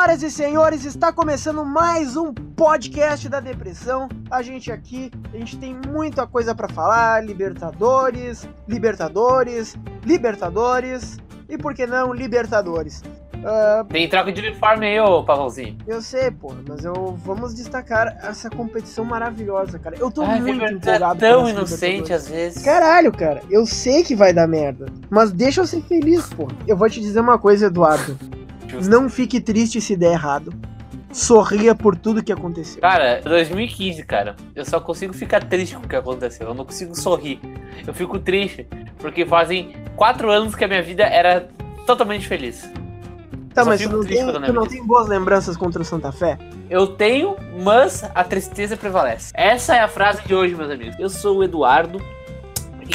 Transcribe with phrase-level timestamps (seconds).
[0.00, 4.08] Senhoras e senhores, está começando mais um podcast da depressão.
[4.30, 11.18] A gente aqui, a gente tem muita coisa para falar, Libertadores, Libertadores, Libertadores
[11.50, 13.02] e por que não Libertadores.
[13.40, 15.76] Uh, tem troca de uniforme aí, ô Pavãozinho.
[15.86, 19.96] Eu sei, porra, mas eu vamos destacar essa competição maravilhosa, cara.
[19.98, 21.26] Eu tô Ai, muito empolgado.
[21.26, 22.62] É tão inocente às vezes.
[22.62, 26.56] Caralho, cara, eu sei que vai dar merda, mas deixa eu ser feliz, porra.
[26.66, 28.39] Eu vou te dizer uma coisa, Eduardo.
[28.88, 30.52] Não fique triste se der errado.
[31.12, 32.80] Sorria por tudo que aconteceu.
[32.80, 34.36] Cara, 2015, cara.
[34.54, 36.48] Eu só consigo ficar triste com o que aconteceu.
[36.48, 37.40] Eu não consigo sorrir.
[37.84, 38.66] Eu fico triste
[38.98, 41.48] porque fazem quatro anos que a minha vida era
[41.84, 42.70] totalmente feliz.
[43.52, 46.38] Tá, mas tu não, tem, tu não tem boas lembranças contra o Santa Fé?
[46.68, 49.32] Eu tenho, mas a tristeza prevalece.
[49.34, 50.94] Essa é a frase de hoje, meus amigos.
[51.00, 52.00] Eu sou o Eduardo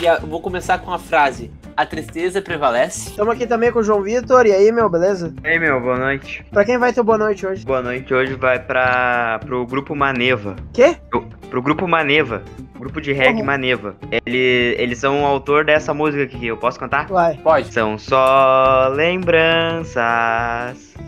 [0.02, 3.12] e vou começar com a frase: A tristeza prevalece.
[3.12, 4.46] Estamos aqui também com o João Vitor.
[4.46, 5.34] E aí, meu, beleza?
[5.44, 6.46] E aí, meu, boa noite.
[6.52, 7.66] Pra quem vai ter boa noite hoje?
[7.66, 10.56] Boa noite hoje vai pra, pro grupo Maneva.
[10.74, 10.98] Quê?
[11.10, 12.44] Pro, pro grupo Maneva.
[12.78, 13.46] Grupo de reggae uhum.
[13.46, 13.96] Maneva.
[14.12, 16.46] Ele, eles são o autor dessa música aqui.
[16.48, 17.08] Eu posso cantar?
[17.08, 17.38] Vai.
[17.38, 17.72] Pode.
[17.72, 19.96] São só lembranças,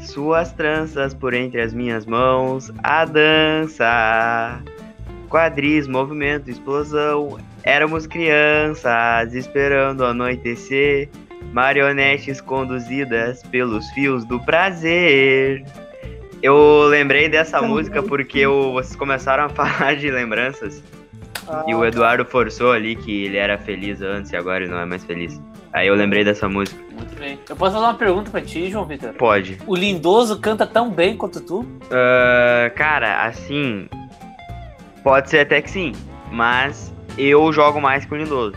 [0.02, 4.62] suas tranças por entre as minhas mãos, a dança,
[5.30, 7.38] quadris, movimento, explosão.
[7.68, 11.10] Éramos crianças esperando anoitecer,
[11.52, 15.66] marionetes conduzidas pelos fios do prazer.
[16.42, 20.82] Eu lembrei dessa música porque eu, vocês começaram a falar de lembranças.
[21.46, 24.80] Ah, e o Eduardo forçou ali que ele era feliz antes e agora ele não
[24.80, 25.38] é mais feliz.
[25.74, 26.82] Aí eu lembrei dessa música.
[26.94, 27.38] Muito bem.
[27.50, 29.12] Eu posso fazer uma pergunta pra ti, João Vitor?
[29.12, 29.58] Pode.
[29.68, 31.60] O Lindoso canta tão bem quanto tu?
[31.60, 33.90] Uh, cara, assim.
[35.04, 35.92] Pode ser até que sim.
[36.32, 38.56] Mas eu jogo mais que o Lindoso.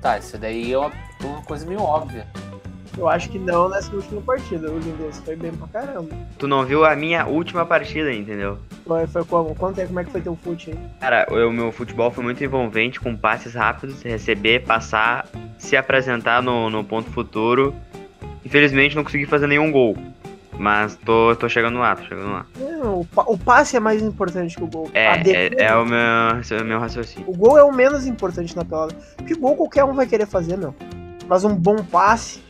[0.00, 2.26] Tá, isso daí é uma, uma coisa meio óbvia.
[2.96, 4.70] Eu acho que não nessa última partida.
[4.70, 6.14] O Lindoso foi bem pra caramba.
[6.38, 8.58] Tu não viu a minha última partida, entendeu?
[8.86, 9.54] Foi, foi como?
[9.54, 10.78] Quanto é, como é que foi teu fute aí?
[11.00, 15.26] Cara, o meu futebol foi muito envolvente, com passes rápidos, receber, passar,
[15.56, 17.74] se apresentar no, no ponto futuro.
[18.44, 19.96] Infelizmente não consegui fazer nenhum gol.
[20.62, 22.46] Mas tô, tô chegando lá, tô chegando lá.
[22.56, 24.88] Não, o, o passe é mais importante que o gol.
[24.94, 27.28] É, é, é, o meu, é o meu raciocínio.
[27.28, 28.94] O gol é o menos importante na pelada.
[29.16, 30.72] Porque gol qualquer um vai querer fazer, meu.
[31.26, 32.44] Mas um bom passe,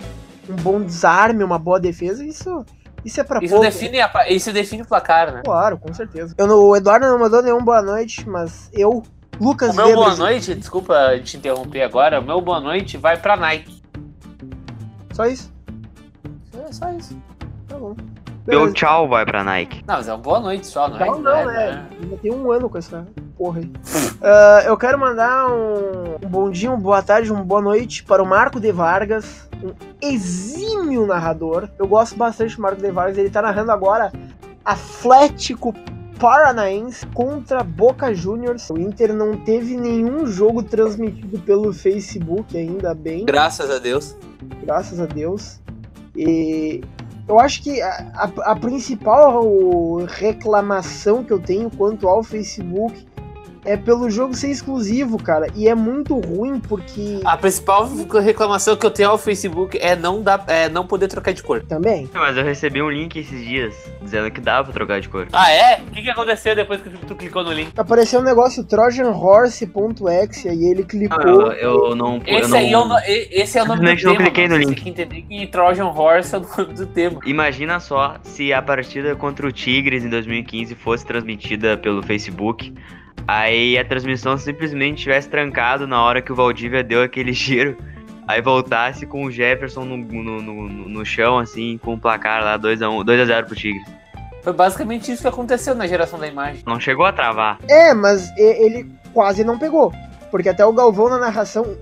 [0.47, 2.67] um bom desarme, uma boa defesa, isso,
[3.03, 3.65] isso é pra isso pouco.
[3.65, 5.41] Define a, isso define o placar, né?
[5.43, 6.35] Claro, com certeza.
[6.37, 9.03] Eu, o Eduardo não mandou nenhum boa noite, mas eu,
[9.41, 13.17] Lucas O meu Weber, boa noite, desculpa te interromper agora, o meu boa noite vai
[13.17, 13.83] pra Nike.
[15.15, 15.51] Só isso?
[16.55, 17.17] É, só isso.
[18.47, 19.85] Meu tchau vai pra Nike.
[19.87, 21.07] Não, mas é uma boa noite só, não, é?
[21.07, 21.45] Não, não, né?
[21.45, 21.87] né?
[22.03, 23.07] Ainda tem um ano com essa
[23.39, 23.67] porra aí.
[23.67, 28.23] uh, eu quero mandar um, um bom dia, uma boa tarde, uma boa noite para
[28.23, 31.69] o Marco de Vargas, um exímio narrador.
[31.79, 34.13] Eu gosto bastante do Marco de Vargas, ele tá narrando agora
[34.65, 35.73] Atlético
[36.19, 38.71] Paranaense contra Boca Juniors.
[38.71, 43.25] O Inter não teve nenhum jogo transmitido pelo Facebook ainda bem.
[43.25, 44.17] Graças a Deus.
[44.63, 45.61] Graças a Deus.
[46.15, 46.83] E
[47.33, 53.07] eu acho que a, a, principal reclamação que eu tenho quanto ao Facebook
[53.65, 55.47] é pelo jogo ser exclusivo, cara.
[55.55, 57.21] E é muito ruim porque.
[57.25, 57.89] A principal
[58.23, 61.63] reclamação que eu tenho ao Facebook é não, dar, é não poder trocar de cor.
[61.63, 62.09] Também.
[62.13, 65.29] Mas eu recebi um link esses dias dizendo que dava pra trocar de cor.
[65.33, 65.81] Ah, é?
[65.81, 67.73] O que, que aconteceu depois que tu clicou no link?
[67.77, 71.51] Apareceu um negócio trojanhorse.exe e ele clicou.
[71.51, 72.21] Ah, eu, eu, não.
[72.27, 72.57] Esse, eu não...
[72.57, 72.99] aí é o,
[73.31, 74.13] esse é o nome do tema.
[74.13, 74.75] não cliquei no link.
[74.75, 77.21] Tem que entender que Trojan Horse é o nome do tema.
[77.25, 82.73] Imagina só se a partida contra o Tigres em 2015 fosse transmitida pelo Facebook.
[83.27, 87.77] Aí a transmissão simplesmente tivesse trancado na hora que o Valdívia deu aquele giro.
[88.27, 92.59] Aí voltasse com o Jefferson no, no, no, no chão, assim, com o placar lá
[92.59, 94.03] 2x1, 2x0 pro Tigres.
[94.43, 96.63] Foi basicamente isso que aconteceu na geração da imagem.
[96.67, 97.59] Não chegou a travar.
[97.69, 99.93] É, mas ele quase não pegou.
[100.31, 101.77] Porque até o Galvão na narração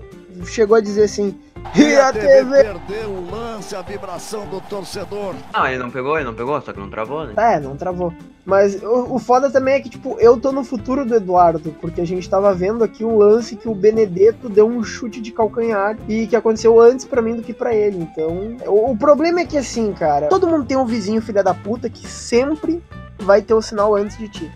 [0.45, 1.39] chegou a dizer assim:
[1.75, 5.35] e a TV perdeu o lance, a vibração do torcedor.
[5.53, 7.33] Não, ele não pegou, ele não pegou, só que não travou, né?
[7.37, 8.13] É, não travou.
[8.45, 12.01] Mas o, o foda também é que, tipo, eu tô no futuro do Eduardo, porque
[12.01, 15.97] a gente tava vendo aqui um lance que o Benedetto deu um chute de calcanhar
[16.09, 17.97] e que aconteceu antes para mim do que para ele.
[17.97, 21.53] Então, o, o problema é que, assim, cara, todo mundo tem um vizinho filha da
[21.53, 22.83] puta que sempre
[23.19, 24.51] vai ter o sinal antes de ti.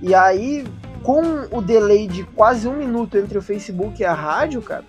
[0.00, 0.64] E aí,
[1.02, 4.84] com o delay de quase um minuto entre o Facebook e a rádio, cara,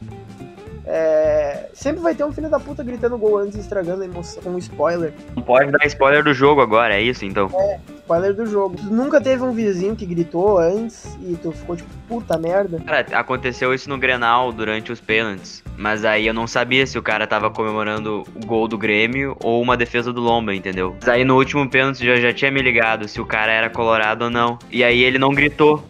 [0.92, 4.42] É, sempre vai ter um filho da puta gritando gol antes e estragando a emoção
[4.48, 5.14] um spoiler.
[5.36, 7.48] Não pode dar spoiler do jogo agora, é isso então?
[8.00, 8.76] Spoiler do jogo.
[8.76, 12.80] Tu nunca teve um vizinho que gritou antes e tu ficou tipo, puta merda.
[12.80, 15.64] Cara, aconteceu isso no Grenal durante os pênaltis.
[15.78, 19.62] Mas aí eu não sabia se o cara tava comemorando o gol do Grêmio ou
[19.62, 20.96] uma defesa do Lomba, entendeu?
[21.00, 24.26] Mas aí no último pênalti já, já tinha me ligado se o cara era colorado
[24.26, 24.58] ou não.
[24.72, 25.84] E aí ele não gritou.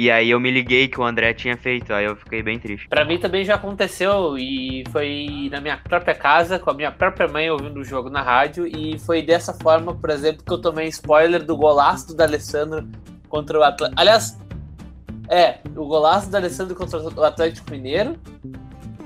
[0.00, 2.88] E aí eu me liguei que o André tinha feito, aí eu fiquei bem triste.
[2.88, 7.28] Pra mim também já aconteceu e foi na minha própria casa, com a minha própria
[7.28, 10.88] mãe ouvindo o jogo na rádio e foi dessa forma, por exemplo, que eu tomei
[10.88, 12.88] spoiler do golaço do Alessandro
[13.28, 14.00] contra o Atlético.
[14.00, 14.40] Aliás,
[15.28, 18.16] é, o golaço do Alessandro contra o Atlético Mineiro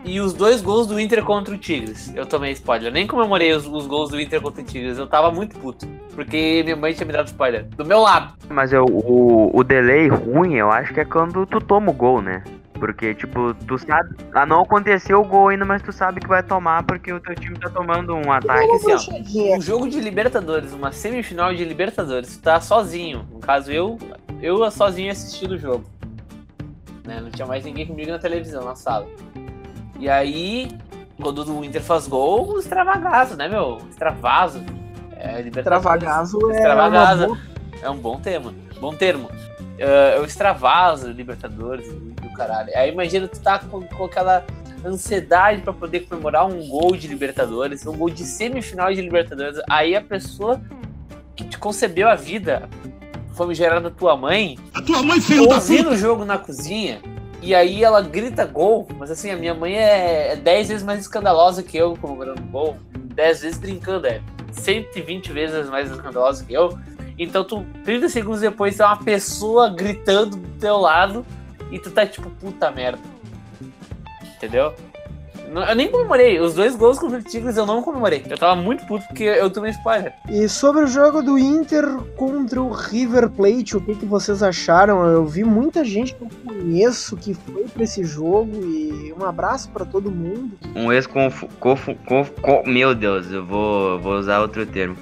[0.04, 2.12] e os dois gols do Inter contra o Tigres.
[2.14, 2.92] Eu tomei spoiler.
[2.92, 4.98] Nem comemorei os, os gols do Inter contra o Tigres.
[4.98, 5.86] Eu tava muito puto.
[6.14, 7.64] Porque minha mãe tinha me dado spoiler.
[7.64, 8.34] Do meu lado.
[8.48, 12.20] Mas eu, o, o delay ruim, eu acho que é quando tu toma o gol,
[12.20, 12.44] né?
[12.74, 14.14] Porque, tipo, tu sabe.
[14.34, 17.34] Ah, não aconteceu o gol ainda, mas tu sabe que vai tomar porque o teu
[17.34, 18.70] time tá tomando um ataque.
[18.72, 19.56] assim, ó.
[19.56, 23.26] Um jogo de Libertadores, uma semifinal de Libertadores, tu tá sozinho.
[23.32, 23.98] No caso, eu,
[24.42, 25.84] eu sozinho assistindo o jogo.
[27.04, 27.20] Né?
[27.20, 29.06] Não tinha mais ninguém comigo na televisão, na sala.
[29.98, 30.70] E aí,
[31.20, 33.78] quando o Inter faz gol, extravagazo, né, meu?
[33.90, 34.62] Extravaso.
[35.16, 35.62] É, Libertadores.
[36.56, 37.38] Extravagazo é boa-
[37.82, 38.52] É um bom tema.
[38.80, 39.30] Bom termo.
[39.78, 42.70] É, eu extravaso Libertadores e o caralho.
[42.76, 44.44] Aí imagina tu tá com, com aquela
[44.84, 49.58] ansiedade pra poder comemorar um gol de Libertadores, um gol de semifinal de Libertadores.
[49.68, 50.60] Aí a pessoa
[51.34, 52.68] que te concebeu a vida,
[53.34, 55.94] famigerada tua mãe, A tua mãe, filho da ouvindo puta!
[55.94, 57.00] o jogo na cozinha,
[57.44, 61.00] e aí ela grita gol, mas assim, a minha mãe é, é 10 vezes mais
[61.00, 66.78] escandalosa que eu comemorando gol, 10 vezes brincando, é 120 vezes mais escandalosa que eu.
[67.18, 71.24] Então tu, 30 segundos depois, tem uma pessoa gritando do teu lado
[71.70, 73.02] e tu tá tipo, puta merda.
[74.36, 74.74] Entendeu?
[75.52, 76.40] Não- Eu nem comemorei.
[76.40, 78.24] Os dois gols contra o Tigres eu não comemorei.
[78.28, 80.12] Eu tava muito puto porque eu tomei spoiler.
[80.28, 81.84] E sobre o jogo do Inter
[82.16, 85.04] contra o River Plate, o que, que vocês acharam?
[85.06, 89.70] Eu vi muita gente que eu conheço que foi pra esse jogo e um abraço
[89.70, 90.52] pra todo mundo.
[90.74, 94.96] Um ex confu, confu, confu, con- Meu Deus, eu vou, vou usar outro termo.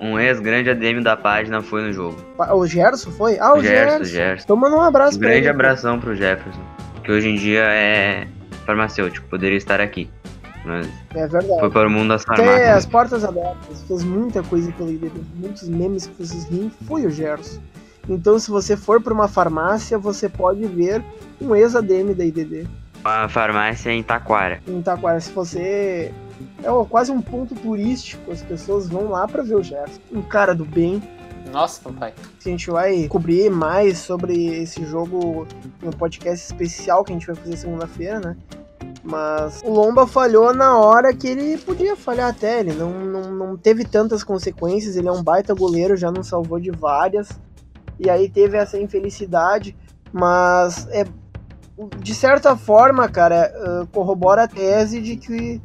[0.00, 2.16] Um ex-grande ADM da página foi no jogo.
[2.52, 3.38] O Gerson foi?
[3.38, 4.04] Ah, o Gerson, Gerson.
[4.04, 4.44] Gerson.
[4.44, 5.48] Então manda um abraço Um pra grande ele.
[5.50, 6.60] abração pro Jefferson.
[7.02, 8.26] Que hoje em dia é
[8.66, 10.10] farmacêutico, poderia estar aqui.
[10.64, 11.60] Mas É verdade.
[11.60, 12.76] foi para o mundo das Tem farmácias.
[12.76, 17.10] as portas abertas, fez muita coisa pelo IDD, muitos memes que vocês riem, foi o
[17.10, 17.60] Gerson.
[18.08, 21.02] Então, se você for pra uma farmácia, você pode ver
[21.40, 22.66] um ex-ADM da IDD.
[23.04, 24.60] A farmácia em Taquara.
[24.66, 25.20] em Taquara.
[25.20, 26.12] Se você.
[26.62, 30.00] É quase um ponto turístico, as pessoas vão lá pra ver o Gerson.
[30.12, 31.02] Um cara do bem.
[31.50, 32.12] Nossa, papai.
[32.44, 35.46] A gente vai cobrir mais sobre esse jogo
[35.82, 38.36] no podcast especial que a gente vai fazer segunda-feira, né?
[39.02, 42.60] Mas o Lomba falhou na hora que ele podia falhar até.
[42.60, 44.96] Ele não, não, não teve tantas consequências.
[44.96, 47.28] Ele é um baita goleiro, já nos salvou de várias.
[48.00, 49.76] E aí teve essa infelicidade.
[50.12, 51.04] Mas é
[51.98, 55.60] de certa forma, cara, uh, corrobora a tese de que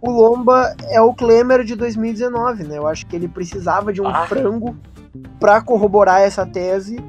[0.00, 2.78] o Lomba é o Klemer de 2019, né?
[2.78, 4.26] Eu acho que ele precisava de um Ah.
[4.26, 4.76] frango
[5.40, 7.02] pra corroborar essa tese.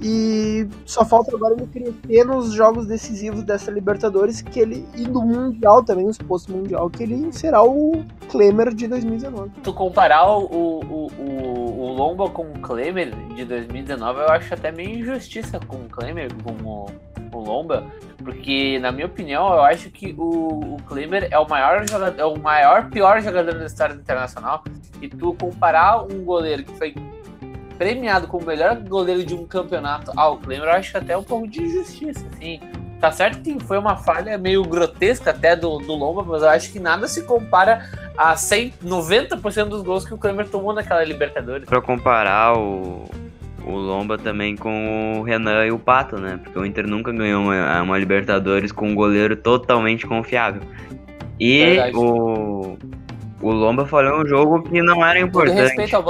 [0.00, 5.20] E só falta agora ele crescer nos jogos decisivos dessa Libertadores, que ele e do
[5.20, 9.50] Mundial também, nos postos Mundial, que ele será o Klemer de 2019.
[9.62, 14.70] tu comparar o, o, o, o Lomba com o Klemer de 2019, eu acho até
[14.70, 16.86] meio injustiça com o Klemer, com o,
[17.32, 17.84] o Lomba,
[18.22, 22.24] porque, na minha opinião, eu acho que o, o Klemer é o maior jogador, é
[22.24, 24.62] o maior, pior jogador da história internacional,
[25.00, 26.94] e tu comparar um goleiro que foi
[27.78, 31.46] premiado como o melhor goleiro de um campeonato ao Klemer, eu acho até um pouco
[31.46, 32.60] de injustiça, assim.
[33.00, 36.72] Tá certo que foi uma falha meio grotesca até do, do Lomba, mas eu acho
[36.72, 41.68] que nada se compara a 100, 90% dos gols que o Klemer tomou naquela Libertadores.
[41.68, 43.08] Pra comparar o,
[43.64, 46.40] o Lomba também com o Renan e o Pato, né?
[46.42, 50.62] Porque o Inter nunca ganhou uma, uma Libertadores com um goleiro totalmente confiável.
[51.38, 51.96] E Verdade.
[51.96, 52.76] o,
[53.40, 55.60] o Lomba falhou um jogo que não era importante.
[55.60, 56.02] respeito ao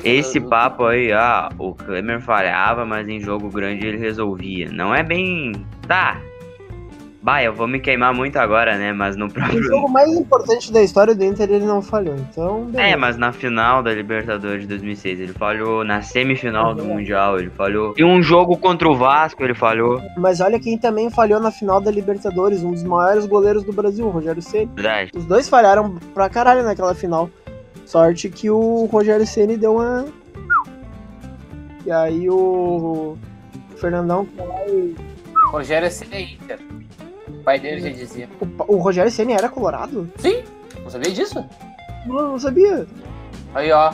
[0.00, 4.68] que- Esse papo aí, ah, o Klemer falhava, mas em jogo grande ele resolvia.
[4.70, 5.52] Não é bem.
[5.86, 6.20] Tá.
[7.26, 8.92] Bah, eu vou me queimar muito agora, né?
[8.92, 9.60] Mas no O próprio.
[9.64, 12.66] jogo mais importante da história do Inter ele não falhou, então.
[12.66, 12.88] beleza.
[12.90, 16.94] É, mas na final da Libertadores de 2006 ele falhou, na semifinal do Uhum.
[16.94, 21.10] Mundial ele falhou, e um jogo contra o Vasco ele falhou, Mas olha quem também
[21.10, 24.70] falhou na final da Libertadores, um dos maiores goleiros do Brasil, o Rogério Ceni.
[24.72, 25.10] verdade.
[25.12, 27.28] Os dois falharam pra caralho naquela final.
[27.84, 30.04] Sorte que o Rogério Ceni deu uma.
[31.84, 33.16] E aí o
[33.78, 34.94] Fernandão foi lá e.
[35.50, 36.58] Rogério Ceni é Inter.
[37.46, 38.28] Pai dele já dizia.
[38.68, 40.10] O, o Rogério Ceni era colorado?
[40.18, 40.42] Sim,
[40.82, 41.44] não sabia disso?
[42.04, 42.86] Não, não sabia.
[43.54, 43.92] Aí, ó.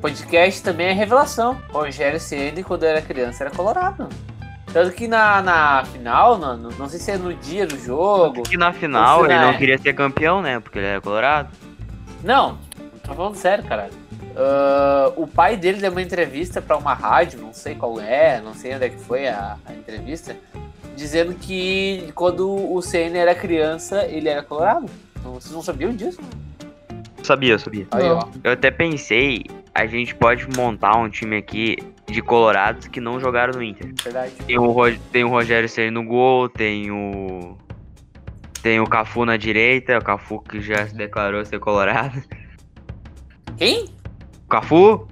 [0.00, 1.56] Podcast também é revelação.
[1.70, 4.08] Rogério Ceni, quando era criança, era colorado.
[4.72, 8.42] Tanto que na, na final, no- não sei se é no dia do jogo.
[8.42, 10.58] Que na final ele não não queria ser campeão, né?
[10.60, 11.48] Porque ele era colorado.
[12.22, 12.58] Não,
[13.02, 13.92] tô falando sério, caralho.
[14.36, 18.52] Ah, o pai dele deu uma entrevista pra uma rádio, não sei qual é, não
[18.52, 20.36] sei onde é que foi a, a entrevista,
[20.96, 24.86] dizendo que quando o CN era criança, ele era colorado.
[25.22, 26.20] Vocês não sabiam disso?
[27.22, 27.86] Sabia, sabia.
[27.90, 28.28] Aí, ó.
[28.42, 33.54] Eu até pensei, a gente pode montar um time aqui de colorados que não jogaram
[33.54, 33.94] no Inter.
[34.02, 34.32] Verdade.
[34.46, 37.56] Tem o, Ro- tem o Rogério Ceni no gol, tem o.
[38.62, 42.22] Tem o Cafu na direita, o Cafu que já se declarou ser colorado.
[43.56, 43.86] Quem?
[44.44, 45.06] O Cafu?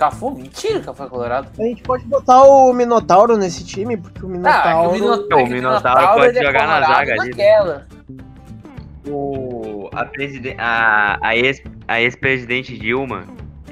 [0.00, 0.30] Cafu?
[0.30, 1.48] Mentira que Cafu é colorado.
[1.58, 4.88] A gente pode botar o Minotauro nesse time, porque o Ah, é que Minotauro.
[4.88, 7.28] o Minotauro, o é Minotauro pode ele é jogar na colorado zaga ali, né?
[7.28, 7.86] naquela.
[9.06, 13.24] O, a, presiden- a, a, ex, a ex-presidente Dilma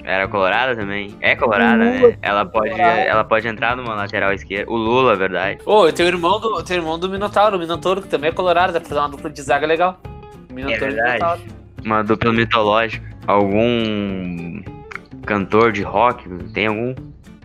[0.05, 1.15] era colorada também.
[1.21, 2.17] É colorada, né?
[2.23, 2.99] Ela pode, colorado.
[3.01, 4.71] ela pode entrar numa lateral esquerda.
[4.71, 5.61] O Lula, verdade.
[5.67, 8.31] Ô, eu tenho o irmão do, tenho o irmão do Minotauro, o Minotauro, que também
[8.31, 9.99] é colorado, dá pra fazer uma dupla de zaga legal.
[10.51, 11.13] Minotauro É verdade.
[11.15, 11.43] Minotauro.
[11.85, 13.07] Uma dupla mitológica.
[13.27, 14.63] Algum
[15.29, 16.27] cantor de rock?
[16.55, 16.95] Tem algum?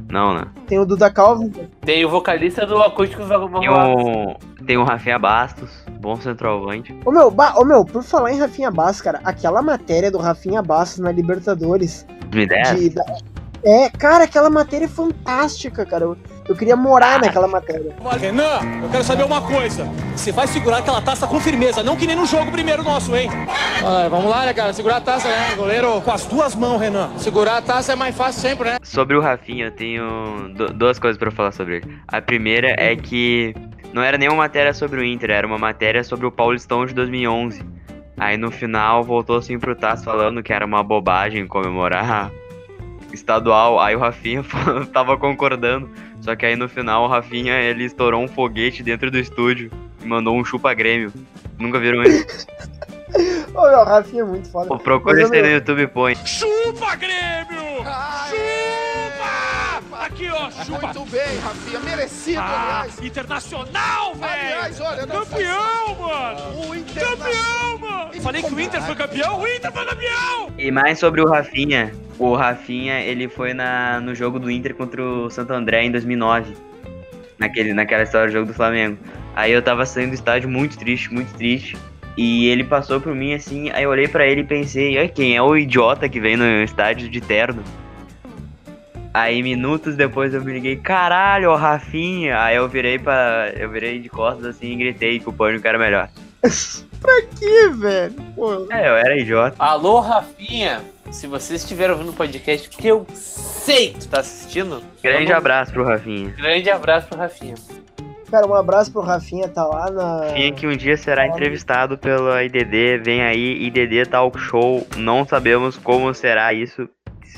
[0.09, 0.45] Não, né?
[0.67, 1.51] Tem o Duda Calvin.
[1.81, 4.35] Tem o vocalista do Acústicos Tem o,
[4.65, 6.97] tem o Rafinha Bastos, bom centroavante.
[7.05, 10.61] Ô meu, ba- ô meu, por falar em Rafinha Bastos, cara, aquela matéria do Rafinha
[10.61, 12.05] Bastos na Libertadores.
[12.29, 12.79] 2010?
[12.79, 13.05] de- da-
[13.63, 16.15] é, cara, aquela matéria é fantástica, cara.
[16.47, 17.95] Eu, eu queria morar naquela matéria.
[18.19, 19.85] Renan, eu quero saber uma coisa.
[20.15, 23.29] Você vai segurar aquela taça com firmeza, não que nem no jogo primeiro nosso, hein?
[23.83, 24.71] Ah, vamos lá, né, cara?
[24.73, 25.55] Segurar a taça, né?
[25.55, 27.09] Goleiro, Com as duas mãos, Renan.
[27.17, 28.77] segurar a taça é mais fácil sempre, né?
[28.83, 31.97] Sobre o Rafinha, eu tenho du- duas coisas pra falar sobre ele.
[32.07, 33.53] A primeira é que
[33.93, 37.63] não era nenhuma matéria sobre o Inter, era uma matéria sobre o Paulistão de 2011.
[38.17, 42.31] Aí no final voltou assim pro Tass falando que era uma bobagem comemorar
[43.13, 43.79] estadual.
[43.79, 44.43] Aí o Rafinha
[44.91, 45.89] tava concordando.
[46.21, 50.05] Só que aí no final o Rafinha ele estourou um foguete dentro do estúdio e
[50.05, 51.11] mandou um chupa Grêmio.
[51.59, 52.47] Nunca viram isso?
[53.53, 54.67] Ô meu, o Rafinha é muito foda.
[54.67, 56.15] Pô, Procura isso aí no YouTube põe.
[56.25, 57.83] Chupa, Grêmio!
[58.29, 59.62] Chupa!
[59.99, 60.87] Aqui, ó, chupa!
[60.93, 62.99] Muito bem, Rafinha, merecido, Ah, aliás.
[63.03, 64.89] internacional, Aliás, velho!
[64.89, 66.67] olha, não Campeão, mano!
[66.69, 67.17] O Internacional.
[67.17, 68.21] Campeão, mano!
[68.21, 70.49] Falei que o Inter foi campeão, o Inter foi campeão!
[70.57, 71.91] E mais sobre o Rafinha.
[72.19, 76.53] O Rafinha, ele foi na, no jogo do Inter contra o Santo André em 2009.
[77.39, 78.97] Naquele, naquela história do jogo do Flamengo.
[79.35, 81.75] Aí eu tava saindo do estádio muito triste, muito triste.
[82.15, 85.35] E ele passou por mim assim, aí eu olhei pra ele e pensei, "Ai, quem
[85.35, 87.63] é o idiota que vem no estádio de terno?
[89.13, 92.41] Aí minutos depois eu me liguei, caralho, o Rafinha.
[92.41, 95.77] Aí eu virei para Eu virei de costas assim e gritei que o pânico era
[95.77, 96.09] melhor.
[97.37, 98.13] Que, velho?
[98.33, 99.55] Pô, É, eu era idiota.
[99.59, 100.81] Alô, Rafinha.
[101.11, 104.81] Se vocês estiverem ouvindo o podcast, que eu sei que tu tá assistindo.
[105.03, 106.29] Grande vamos- abraço pro Rafinha.
[106.37, 107.55] Grande abraço pro Rafinha.
[108.31, 110.21] cara, um abraço pro Rafinha, tá lá na.
[110.27, 112.99] Rafinha que um dia será entrevistado pela IDD.
[112.99, 114.87] Vem aí, IDD Talk Show.
[114.95, 116.87] Não sabemos como será isso.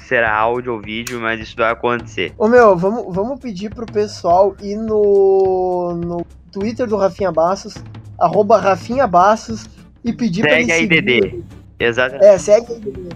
[0.06, 2.32] Se será áudio ou vídeo, mas isso vai acontecer.
[2.38, 7.74] Ô meu, vamos, vamos pedir pro pessoal ir no, no Twitter do Rafinha Bastos,
[8.20, 9.66] arroba Rafinha Bastos,
[10.04, 11.26] e pedir pra Segue ele a seguir.
[11.26, 11.44] IDD.
[11.80, 12.24] Exatamente.
[12.24, 13.10] É, segue a IDD.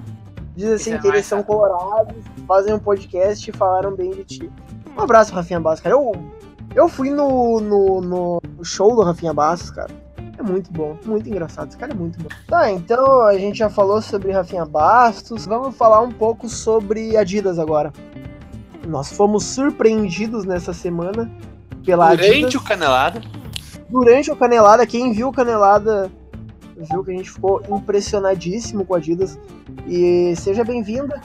[0.56, 2.16] Diz assim Isso é que eles são colorados,
[2.48, 4.52] fazem um podcast e falaram bem de ti.
[4.98, 5.94] Um abraço, Rafinha Bastos, cara.
[5.94, 6.12] Eu,
[6.74, 9.92] eu fui no, no, no show do Rafinha Bastos, cara.
[10.40, 11.68] É muito bom, muito engraçado.
[11.68, 12.30] Esse cara é muito bom.
[12.48, 15.46] Tá, então a gente já falou sobre Rafinha Bastos.
[15.46, 17.92] Vamos falar um pouco sobre Adidas agora.
[18.88, 21.30] Nós fomos surpreendidos nessa semana
[21.86, 22.38] pela Adidas.
[22.38, 23.22] Durante o canelado.
[23.90, 26.10] Durante o Canelada, quem viu o Canelada
[26.78, 29.38] viu que a gente ficou impressionadíssimo com a Adidas.
[29.88, 31.22] E seja bem-vinda.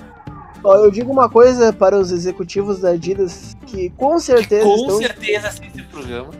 [0.64, 5.48] Eu digo uma coisa para os executivos da Adidas que com certeza Com estão certeza
[5.48, 6.30] assiste o programa.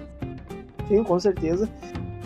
[0.88, 1.69] Sim, com certeza.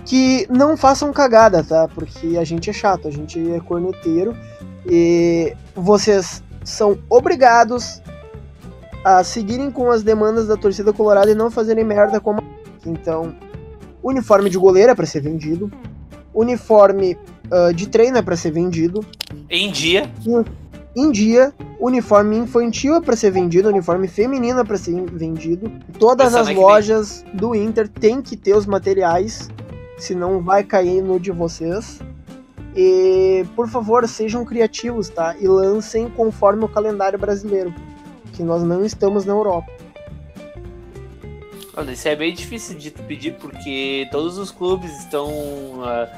[0.09, 1.87] Que não façam cagada, tá?
[1.87, 4.35] Porque a gente é chato, a gente é corneteiro.
[4.91, 8.01] E vocês são obrigados
[9.05, 12.41] a seguirem com as demandas da torcida colorada e não fazerem merda como.
[12.41, 13.35] a- Então,
[14.03, 15.71] uniforme de goleiro é pra ser vendido.
[16.35, 17.19] Uniforme
[17.51, 19.05] ah, de treino é pra ser vendido.
[19.51, 20.11] Em dia.
[20.97, 25.71] Em dia, uniforme infantil é pra ser vendido, uniforme feminino é pra ser vendido.
[25.99, 29.49] Todas as lojas do Inter tem que ter os materiais,
[29.99, 32.01] senão vai cair no de vocês.
[32.77, 35.37] E, por favor, sejam criativos, tá?
[35.39, 37.75] E lancem conforme o calendário brasileiro,
[38.33, 39.73] que nós não estamos na Europa.
[41.77, 45.29] Olha, isso é bem difícil de pedir porque todos os clubes estão.
[45.85, 46.09] ah,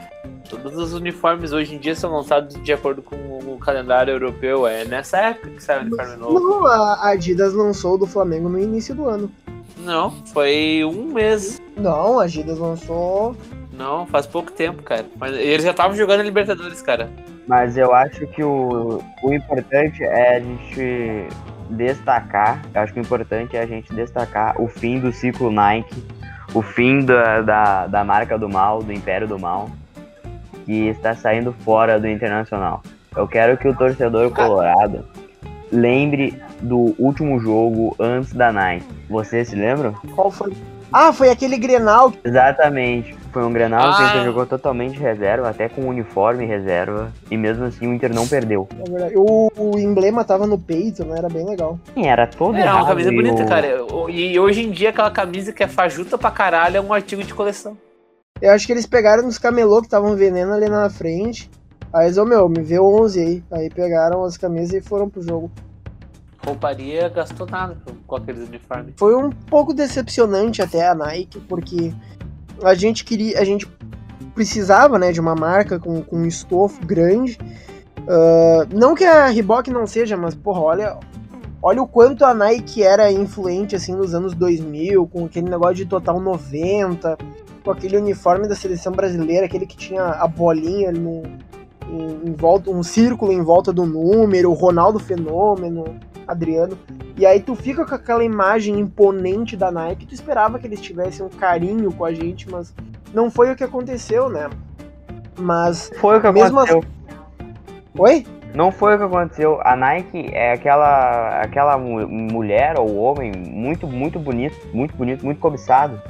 [0.49, 4.67] todos os uniformes hoje em dia são lançados de acordo com o calendário europeu.
[4.67, 6.41] É nessa época que sai o uniforme novo.
[6.41, 9.31] Não, a Adidas lançou do Flamengo no início do ano.
[9.79, 11.61] Não, foi um mês.
[11.77, 13.37] Não, a Adidas lançou.
[13.81, 15.07] Não, faz pouco tempo, cara.
[15.17, 17.09] Mas eles já estavam jogando a Libertadores, cara.
[17.49, 21.29] Mas eu acho que o, o importante é a gente
[21.71, 22.61] destacar.
[22.75, 26.05] Eu acho que o importante é a gente destacar o fim do ciclo Nike,
[26.53, 29.71] o fim da, da, da marca do mal, do Império do Mal,
[30.67, 32.83] que está saindo fora do internacional.
[33.17, 35.07] Eu quero que o torcedor colorado
[35.73, 38.85] lembre do último jogo antes da Nike.
[39.09, 39.95] Vocês se lembram?
[40.15, 40.53] Qual foi?
[40.93, 42.13] Ah, foi aquele Grenal.
[42.23, 43.20] Exatamente.
[43.33, 44.09] Foi um Grenal que o Ah.
[44.11, 48.69] Inter jogou totalmente reserva, até com uniforme reserva, e mesmo assim o Inter não perdeu.
[48.77, 49.15] na verdade.
[49.17, 51.19] O, o emblema tava no peito, né?
[51.19, 51.79] Era bem legal.
[51.95, 53.67] Sim, era todo Era uma camisa bonita, o- cara.
[54.11, 57.33] E hoje em dia aquela camisa que é fajuta pra caralho é um artigo de
[57.33, 57.77] coleção.
[58.43, 61.49] Eu acho que eles pegaram nos camelô que estavam vendendo ali na frente.
[61.93, 63.45] Aí eles, ô meu, me vê 11 aí.
[63.53, 65.51] Aí pegaram as camisas e foram pro jogo.
[66.45, 68.95] Rouparia gastou nada com aqueles uniformes.
[68.97, 71.93] Foi um pouco decepcionante até a Nike, porque
[72.63, 73.39] a gente queria.
[73.39, 73.67] A gente
[74.35, 77.39] precisava, né, de uma marca com, com um estofo grande.
[78.09, 80.99] Ah, não que a Reebok não seja, mas, porra, olha.
[81.63, 85.85] Olha o quanto a Nike era influente, assim, nos anos 2000, com aquele negócio de
[85.85, 87.19] Total 90,
[87.63, 91.23] com aquele uniforme da seleção brasileira, aquele que tinha a bolinha no,
[91.87, 95.85] em, em volta, um círculo em volta do número, o Ronaldo Fenômeno,
[96.31, 96.79] Adriano.
[97.17, 101.25] E aí tu fica com aquela imagem imponente da Nike, tu esperava que eles tivessem
[101.25, 102.75] um carinho com a gente, mas
[103.13, 104.49] não foi o que aconteceu, né?
[105.39, 105.91] Mas.
[106.01, 106.85] Foi o que aconteceu.
[107.99, 108.27] Oi?
[108.55, 109.61] Não foi o que aconteceu.
[109.63, 115.39] A Nike é aquela aquela mu- mulher ou homem muito muito bonito, muito bonito, muito
[115.39, 116.01] cobiçado,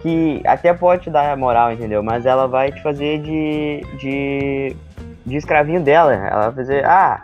[0.00, 2.02] que até pode te dar moral, entendeu?
[2.04, 4.76] Mas ela vai te fazer de de,
[5.24, 6.14] de escravinho dela.
[6.14, 7.22] Ela vai fazer, ah,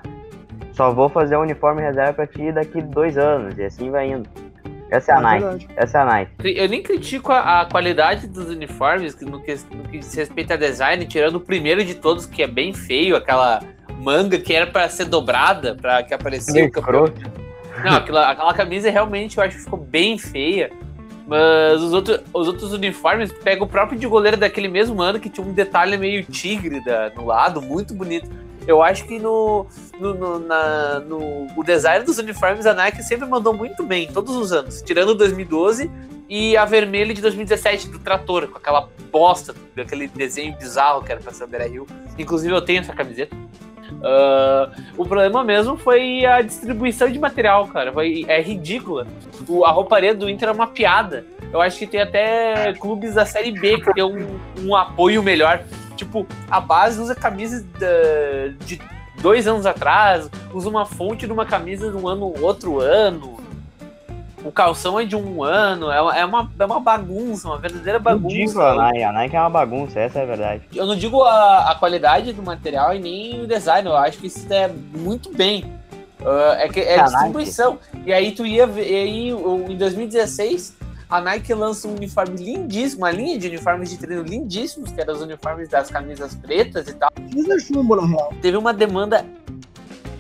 [0.73, 4.29] só vou fazer o uniforme reserva pra ti daqui dois anos e assim vai indo.
[4.91, 5.41] Essa é a É Nike.
[5.43, 5.69] verdade.
[5.77, 6.33] Essa é a Nike.
[6.45, 10.53] Eu nem critico a, a qualidade dos uniformes que no, que no que diz respeito
[10.53, 13.63] a design, tirando o primeiro de todos, que é bem feio, aquela
[13.99, 17.07] manga que era pra ser dobrada, pra que aparecia Meio o campeão.
[17.83, 20.71] Não, aquela, aquela camisa realmente eu acho que ficou bem feia.
[21.27, 25.31] Mas os outros, os outros uniformes, pega o próprio de goleiro daquele mesmo ano, que
[25.31, 28.29] tinha um detalhe meio tigre da, no lado, muito bonito.
[28.67, 29.67] Eu acho que no,
[29.99, 34.37] no, no, na- no- o design dos uniformes a Nike sempre mandou muito bem, todos
[34.37, 34.81] os anos.
[34.83, 35.91] Tirando 2012
[36.29, 41.21] e a vermelha de 2017 do Trator, com aquela bosta, aquele desenho bizarro que era
[41.21, 41.87] pra ser o Beira Rio.
[42.19, 43.37] Inclusive eu tenho essa camiseta.
[44.03, 47.93] Ah, o problema mesmo foi a distribuição de material, cara.
[47.93, 49.07] Foi, é ridícula.
[49.49, 51.27] O- a rouparia do Inter é uma piada.
[51.53, 55.63] Eu acho que tem até clubes da Série B que tem um, um apoio melhor.
[56.05, 57.65] Tipo, a base usa camisas
[58.65, 58.81] de
[59.21, 63.41] dois anos atrás, usa uma fonte de uma camisa de um ano outro ano.
[64.45, 68.37] O calção é de um ano, é uma, é uma, é bagunça, uma verdadeira bagunça.
[68.37, 69.03] Ridículo a Nike.
[69.05, 70.63] A Nike é uma bagunça, essa é a verdade.
[70.75, 74.27] Eu não digo a, a qualidade do material e nem o design, eu acho que
[74.27, 75.65] isso é muito bem.
[76.25, 77.79] Ah, é que é A distribuição.
[78.05, 80.77] E aí tu ia ver, e aí em 2016,
[81.13, 85.13] a Nike lança um uniforme lindíssimo, uma linha de uniformes de treino lindíssimos, que eram
[85.13, 87.11] os uniformes das camisas pretas e tal.
[87.31, 88.33] Fiz chumbo, na real.
[88.41, 89.27] Teve uma demanda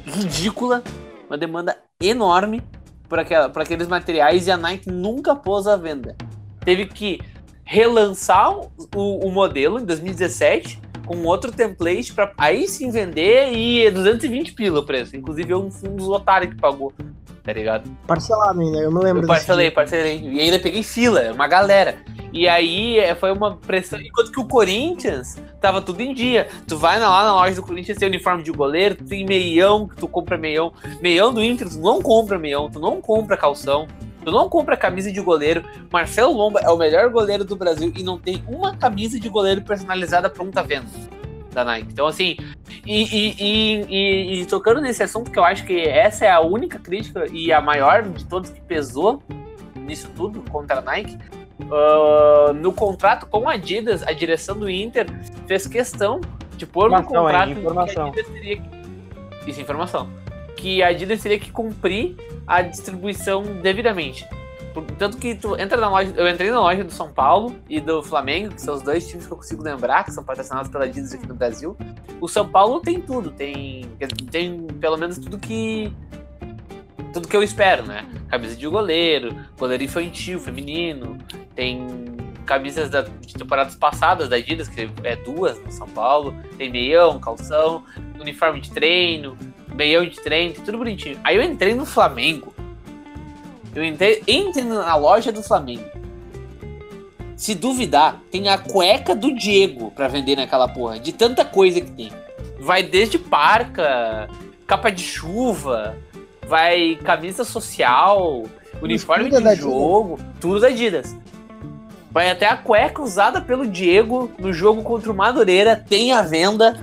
[0.04, 0.82] ridícula,
[1.30, 2.62] uma demanda enorme
[3.08, 6.14] por, aquela, por aqueles materiais e a Nike nunca pôs à venda.
[6.62, 7.22] Teve que
[7.64, 13.90] relançar o, o modelo em 2017 com outro template para aí sim vender e é
[13.90, 15.16] 220 pila o preço.
[15.16, 16.92] Inclusive eu fui um dos otários que pagou,
[17.42, 17.90] tá ligado?
[18.06, 20.20] Parcelado ainda, eu me lembro Eu parcelei, parcelei.
[20.20, 21.96] E ainda peguei fila, uma galera.
[22.32, 24.00] E aí é, foi uma pressão.
[24.00, 26.48] Enquanto que o Corinthians tava tudo em dia.
[26.66, 29.96] Tu vai lá na loja do Corinthians, tem uniforme de goleiro, tu tem meião, que
[29.96, 30.72] tu compra meião.
[31.00, 33.86] Meião do Inter, tu não compra meião, tu não compra calção.
[34.24, 35.64] Tu não compra camisa de goleiro.
[35.90, 39.62] Marcelo Lomba é o melhor goleiro do Brasil e não tem uma camisa de goleiro
[39.62, 40.86] personalizada pronta à venda
[41.52, 41.88] da Nike.
[41.92, 42.36] Então, assim,
[42.86, 46.78] e, e- e- e- tocando nesse assunto, que eu acho que essa é a única
[46.78, 49.22] crítica e a maior de todos que pesou
[49.76, 51.18] nisso tudo contra a Nike.
[51.70, 55.06] ah, no contrato com a Adidas, a direção do Inter
[55.46, 56.20] fez questão
[56.56, 58.04] de pôr no Informação, contrato que Informação.
[58.04, 59.50] a Adidas teria que.
[59.50, 60.08] Isso, é informação.
[60.62, 62.14] Que a Adidas teria que cumprir
[62.46, 64.24] a distribuição devidamente.
[64.96, 66.14] Tanto que tu entra na loja.
[66.16, 69.26] Eu entrei na loja do São Paulo e do Flamengo, que são os dois times
[69.26, 71.76] que eu consigo lembrar, que são patrocinados pela Adidas aqui no Brasil.
[72.20, 73.88] O São Paulo tem tudo, tem,
[74.30, 75.92] tem pelo menos tudo que
[77.12, 78.08] tudo que eu espero, né?
[78.28, 81.18] Camisa de goleiro, goleiro infantil, feminino,
[81.56, 81.86] tem
[82.46, 87.18] camisas da, de temporadas passadas da Adidas, que é duas no São Paulo, tem meião,
[87.18, 87.84] calção,
[88.18, 89.36] uniforme de treino,
[89.74, 91.18] meião de treino, tudo bonitinho.
[91.24, 92.54] Aí eu entrei no Flamengo.
[93.74, 95.84] Eu entrei, entrei na loja do Flamengo.
[97.36, 101.90] Se duvidar, tem a cueca do Diego pra vender naquela porra, de tanta coisa que
[101.90, 102.12] tem.
[102.60, 104.28] Vai desde parca,
[104.66, 105.96] capa de chuva,
[106.46, 108.44] vai camisa social,
[108.80, 111.16] uniforme tudo é de jogo, tudo da Adidas.
[112.12, 116.78] Vai até a cueca usada pelo Diego no jogo contra o Madureira, tem a venda.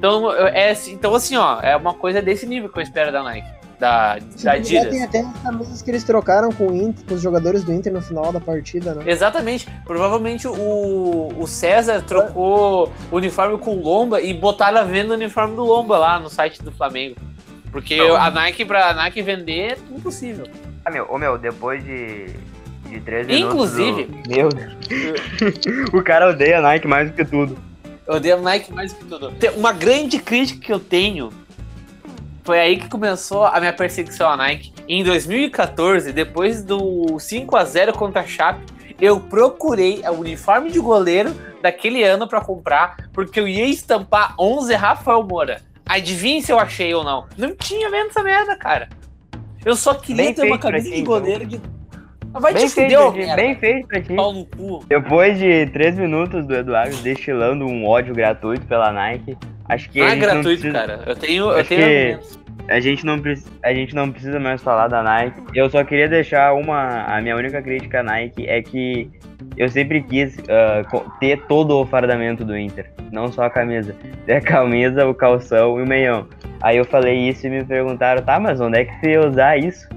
[0.00, 3.12] Então, eu- é, assim- então assim, ó, é uma coisa desse nível que eu espero
[3.12, 3.46] da Nike,
[3.78, 4.88] da, da Adidas.
[4.88, 7.92] tem até as camisas que eles trocaram com, o Inter, com os jogadores do Inter
[7.92, 9.02] no final da partida, né?
[9.06, 9.68] Exatamente.
[9.84, 15.16] Provavelmente o, o César trocou o uniforme com o Lomba e botaram a venda o
[15.16, 17.16] uniforme do Lomba lá no site do Flamengo.
[17.70, 20.46] Porque a Nike, pra Nike vender, é impossível.
[20.82, 22.26] Ah, meu, ô, meu, depois de,
[22.88, 23.52] de três minutos...
[23.78, 24.72] Inclusive- do- Meu Deus.
[25.92, 27.56] o cara odeia a Nike mais do que tudo.
[28.10, 29.32] Eu odeio a Nike mais que tudo.
[29.56, 31.30] Uma grande crítica que eu tenho
[32.42, 34.72] foi aí que começou a minha perseguição à Nike.
[34.88, 38.64] Em 2014, depois do 5 a 0 contra a Chape,
[39.00, 44.74] eu procurei o uniforme de goleiro daquele ano pra comprar, porque eu ia estampar 11
[44.74, 45.62] Rafael Moura.
[45.86, 47.28] Adivinha se eu achei ou não?
[47.38, 48.88] Não tinha vendo essa merda, cara.
[49.64, 51.04] Eu só queria Bem ter uma camisa de então.
[51.04, 51.60] goleiro de.
[52.32, 53.36] Vai bem te feito, merda.
[53.36, 54.14] bem feito pra ti.
[54.14, 54.84] Pau no cu.
[54.88, 59.36] Depois de três minutos do Eduardo destilando um ódio gratuito pela Nike,
[59.68, 61.00] acho que Não a é gente gratuito, precisa, cara.
[61.06, 62.40] Eu tenho, eu Acho tenho que- argumentos.
[62.68, 63.20] A gente, não,
[63.64, 65.40] a gente não precisa mais falar da Nike.
[65.54, 67.02] Eu só queria deixar uma.
[67.04, 69.10] A minha única crítica à Nike é que
[69.56, 70.36] eu sempre quis
[70.88, 72.88] co- ter todo o fardamento do Inter.
[73.10, 73.96] Não só a camisa.
[74.24, 76.28] Ter a camisa, o calção e o meião.
[76.62, 79.56] Aí eu falei isso e me perguntaram, tá, mas onde é que você ia usar
[79.56, 79.88] isso?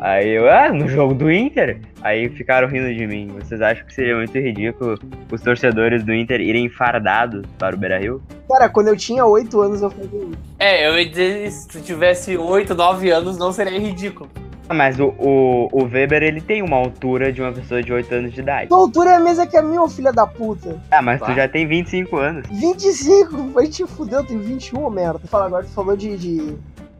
[0.00, 1.80] Aí eu, ah, no jogo do Inter.
[2.02, 3.28] Aí ficaram rindo de mim.
[3.38, 4.98] Vocês acham que seria muito ridículo
[5.30, 8.22] os torcedores do Inter irem fardados para o Beira Rio?
[8.48, 10.38] Cara, quando eu tinha 8 anos eu fazia isso.
[10.58, 14.30] É, eu ia dizer, se tu tivesse 8, 9 anos, não seria ridículo.
[14.68, 18.14] Ah, Mas o, o, o Weber, ele tem uma altura de uma pessoa de 8
[18.14, 18.68] anos de idade.
[18.68, 20.80] Tua altura é a mesma que a minha, ô filha da puta.
[20.90, 22.46] Ah, mas tu já tem 25 anos.
[22.50, 25.20] 25, vai te fuder, eu tenho 21, ô merda.
[25.26, 26.56] Fala agora, tu falou de, de,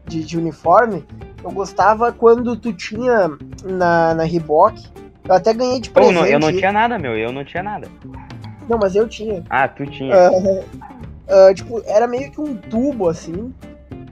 [0.07, 1.05] de, de uniforme.
[1.43, 3.29] Eu gostava quando tu tinha
[3.63, 4.83] na, na Reebok.
[5.27, 6.15] Eu até ganhei de Pô, presente.
[6.15, 7.17] não, eu não tinha nada, meu.
[7.17, 7.87] Eu não tinha nada.
[8.67, 9.43] Não, mas eu tinha.
[9.49, 10.13] Ah, tu tinha.
[11.29, 13.53] Ah, tipo, era meio que um tubo, assim.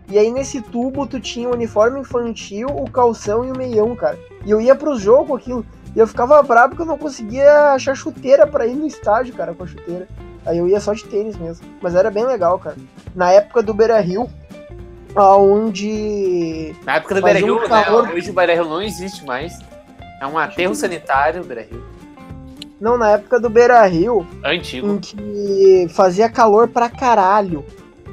[0.07, 4.19] E aí nesse tubo tu tinha o uniforme infantil, o calção e o meião, cara.
[4.45, 5.65] E eu ia pro jogo com aquilo.
[5.95, 9.53] E eu ficava bravo porque eu não conseguia achar chuteira pra ir no estádio, cara,
[9.53, 10.07] com a chuteira.
[10.45, 11.65] Aí eu ia só de tênis mesmo.
[11.81, 12.75] Mas era bem legal, cara.
[13.15, 14.29] Na época do Beira Rio,
[15.23, 16.75] onde.
[16.85, 17.67] Na época do Beira Rio, um né?
[17.67, 18.09] calor.
[18.13, 19.57] Hoje o Beira Rio não existe mais.
[20.21, 21.83] É um aterro sanitário, o Beira Rio.
[22.79, 24.87] Não, na época do Beira Rio, Antigo.
[24.87, 27.63] em que fazia calor pra caralho.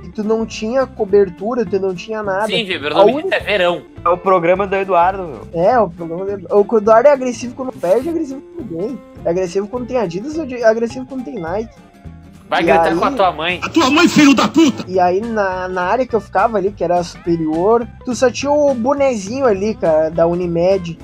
[0.05, 2.47] E tu não tinha cobertura, tu não tinha nada.
[2.47, 3.83] Sim, Weber, o única- é verão.
[4.05, 5.63] É o programa do Eduardo, meu.
[5.63, 6.47] É, o problema dele.
[6.51, 8.99] O Eduardo é agressivo quando perde, é agressivo quando ganha.
[9.25, 11.75] É agressivo quando tem Adidas, é agressivo quando tem Nike.
[12.53, 13.61] Vai E gritar aí- com a tua mãe.
[13.63, 14.85] A tua mãe, filho da puta!
[14.87, 18.31] E aí na, na área que eu ficava ali, que era a superior, tu só
[18.31, 20.99] tinha o bonezinho ali, cara, da Unimed.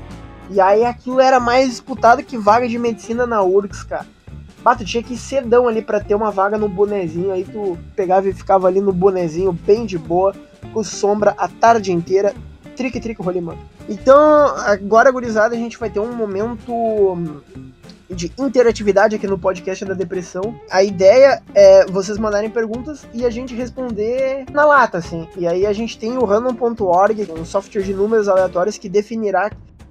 [0.50, 4.04] E aí aquilo era mais disputado que vaga de medicina na URGS, cara.
[4.62, 7.78] Bah, tu tinha que ir cedão ali pra ter uma vaga no bonezinho, aí tu
[7.96, 10.34] pegava e ficava ali no bonezinho, bem de boa,
[10.74, 12.34] com sombra a tarde inteira,
[12.76, 13.54] trique trique rolimã.
[13.88, 14.18] Então,
[14.66, 17.16] agora, gurizada, a gente vai ter um momento
[18.10, 20.58] de interatividade aqui no podcast da depressão.
[20.70, 25.28] A ideia é vocês mandarem perguntas e a gente responder na lata, assim.
[25.36, 29.50] E aí a gente tem o random.org, um software de números aleatórios que definirá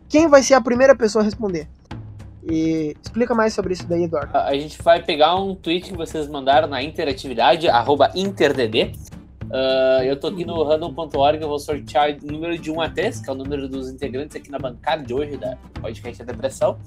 [0.10, 1.67] quem vai ser a primeira pessoa a responder.
[2.49, 4.36] E explica mais sobre isso daí, Eduardo.
[4.38, 8.93] A gente vai pegar um tweet que vocês mandaram na interatividade, arroba interdd.
[9.51, 13.21] Ah, eu tô aqui no random.org, eu vou sortear o número de 1 a 3,
[13.21, 16.77] que é o número dos integrantes aqui na bancada de hoje da podcast da Depressão.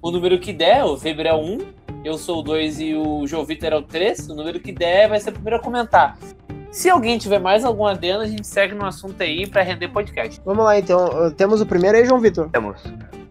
[0.00, 1.58] O número que der, o Weber é o 1,
[2.04, 4.28] eu sou o 2 e o João Vitor é o 3.
[4.28, 6.18] O número que der vai ser o primeiro a comentar.
[6.70, 10.40] Se alguém tiver mais algum adendo, a gente segue no assunto aí pra render podcast.
[10.44, 11.06] Vamos lá, então.
[11.06, 12.50] Uh, Temos o primeiro aí, João Vitor.
[12.50, 12.82] Temos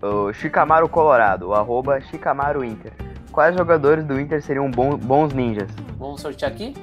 [0.01, 2.93] o Chicamaro Colorado, o arroba Chicamaro Inter.
[3.31, 5.69] Quais jogadores do Inter seriam bons ninjas?
[5.99, 6.73] Vamos sortear aqui?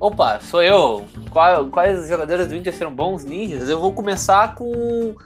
[0.00, 1.08] Opa, sou eu.
[1.72, 3.68] Quais jogadores do Inter serão bons ninjas?
[3.68, 5.16] Eu vou começar com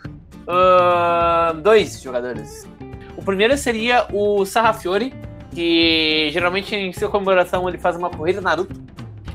[0.46, 2.66] ahn, dois jogadores.
[3.14, 5.12] O primeiro seria o Sarrafiore,
[5.54, 8.80] que geralmente em sua comemoração ele faz uma corrida Naruto.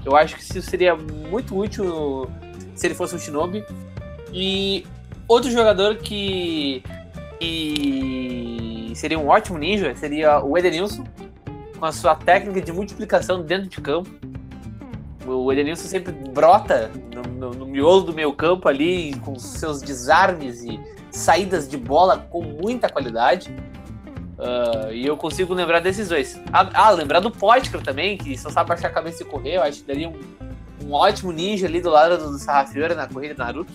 [0.03, 2.27] Eu acho que isso seria muito útil
[2.73, 3.63] se ele fosse um Shinobi.
[4.33, 4.87] E
[5.27, 6.81] outro jogador que,
[7.39, 11.03] que seria um ótimo ninja seria o Edenilson,
[11.77, 14.09] com a sua técnica de multiplicação dentro de campo.
[15.27, 20.63] O Edenilson sempre brota no, no, no miolo do meio campo ali, com seus desarmes
[20.63, 20.79] e
[21.11, 23.53] saídas de bola com muita qualidade.
[24.37, 26.39] Uh, e eu consigo lembrar desses dois.
[26.53, 29.57] Ah, ah lembrar do Potker também, que só sabe baixar a cabeça e correr.
[29.57, 30.19] Eu acho que daria um,
[30.85, 33.73] um ótimo ninja ali do lado do Sarrafiora na corrida do Naruto.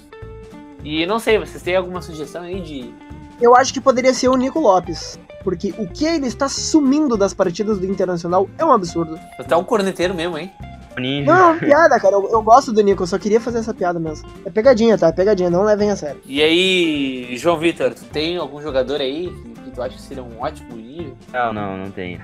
[0.84, 2.94] E não sei, vocês têm alguma sugestão aí de.
[3.40, 5.18] Eu acho que poderia ser o Nico Lopes.
[5.42, 9.18] Porque o que ele está sumindo das partidas do Internacional é um absurdo.
[9.36, 10.52] Você é um corneteiro mesmo, hein?
[11.00, 11.32] Ninja.
[11.32, 12.14] Não, é uma piada, cara.
[12.14, 14.28] Eu, eu gosto do Nico, eu só queria fazer essa piada mesmo.
[14.44, 15.08] É pegadinha, tá?
[15.08, 16.20] É pegadinha, não levem a sério.
[16.26, 20.22] E aí, João Vitor, tu tem algum jogador aí que, que tu acha que seria
[20.22, 21.16] um ótimo nível?
[21.32, 22.20] Não, não, não tenho.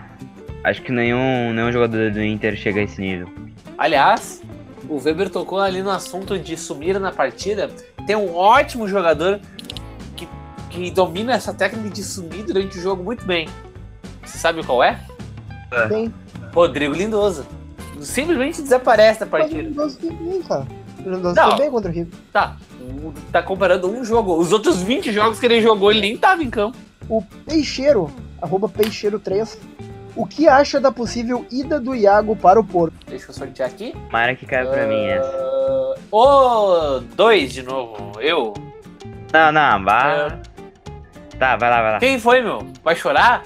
[0.65, 3.29] Acho que nenhum, nenhum jogador do Inter chega a esse nível.
[3.77, 4.43] Aliás,
[4.89, 7.71] o Weber tocou ali no assunto de sumir na partida.
[8.07, 9.41] Tem um ótimo jogador
[10.17, 10.29] que,
[10.71, 13.49] que domina essa técnica de sumir durante o jogo muito bem.
[14.25, 15.01] Você sabe qual é?
[15.89, 16.13] Tem.
[16.53, 17.47] Rodrigo Lindoso.
[18.01, 19.87] Simplesmente desaparece da Mas o partida.
[20.13, 20.67] Bem, cara.
[21.05, 21.49] O Lindoso Não.
[21.51, 22.11] foi bem contra o Rico.
[22.33, 22.57] Tá,
[23.33, 24.37] tá comparando um jogo.
[24.37, 26.77] Os outros 20 jogos que ele jogou, ele nem tava em campo.
[27.09, 28.11] O Peixeiro,
[28.43, 29.57] arroba Peixeiro3,
[30.17, 32.95] o que acha da possível ida do Iago para o Porto?
[33.07, 33.93] Deixa eu sortear aqui.
[33.93, 35.29] Tomara que caia pra mim essa.
[35.31, 38.13] Ah, Ô, dois de novo.
[38.21, 38.53] Eu.
[39.33, 40.29] Não, não, vá.
[40.33, 40.39] Ah,
[41.39, 41.99] Tá, vai lá, vai lá.
[42.01, 42.67] Quem foi, meu?
[42.83, 43.45] Vai chorar?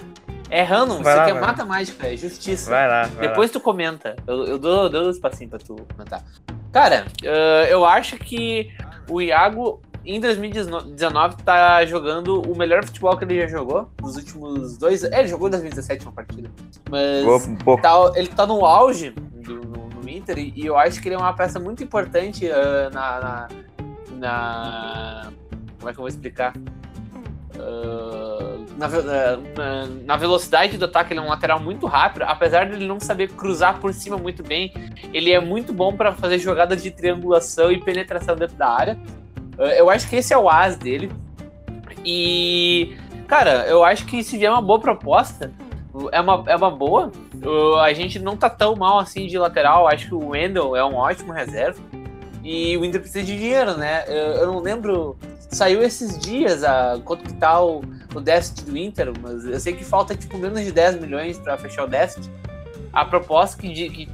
[0.53, 1.41] É random, Vai isso lá, aqui é lá.
[1.41, 2.71] mata mágica, é justiça.
[2.71, 3.07] Vai lá.
[3.07, 4.15] Vai Depois tu comenta.
[4.27, 6.23] Eu, eu dou, dou um espacinho pra tu comentar.
[6.71, 8.71] Cara, ah, eu acho que
[9.09, 14.77] o Iago, em 2019, tá jogando o melhor futebol que ele já jogou nos últimos
[14.77, 15.17] dois anos.
[15.17, 16.51] É, ele jogou em 2017 uma partida.
[16.91, 17.57] Mas lá.
[17.65, 17.83] Pouco.
[17.83, 21.19] tá- ele tá no auge do- no, no Inter e, eu acho que ele é
[21.19, 23.49] uma peça muito importante ah, na, na,
[24.19, 25.33] na-
[25.79, 26.53] Como é que eu vou explicar?
[27.59, 28.52] Ah,
[28.87, 32.87] ah, na- na velocidade do ataque, ele é um lateral muito rápido, apesar de ele
[32.87, 34.73] não saber cruzar por cima muito bem,
[35.13, 38.99] ele é muito bom para fazer jogadas de triangulação e penetração dentro da área.
[39.59, 41.11] Ah, eu acho que esse é o as dele.
[42.05, 42.97] E,
[43.29, 45.53] cara, eu acho que se vier uma boa proposta,
[46.11, 47.13] é uma, é uma boa.
[47.83, 49.87] A gente não tá tão mal assim de lateral.
[49.87, 51.81] Acho que o Wendel é um ótimo reserva.
[52.43, 54.05] E o Inter precisa de dinheiro, né?
[54.09, 55.17] Eu, eu não lembro.
[55.51, 57.61] Saiu esses dias a, quanto que tá
[58.15, 61.57] o déficit do Inter, mas eu sei que falta tipo menos de 10 milhões para
[61.57, 62.31] fechar o déficit.
[62.93, 64.09] A proposta que, que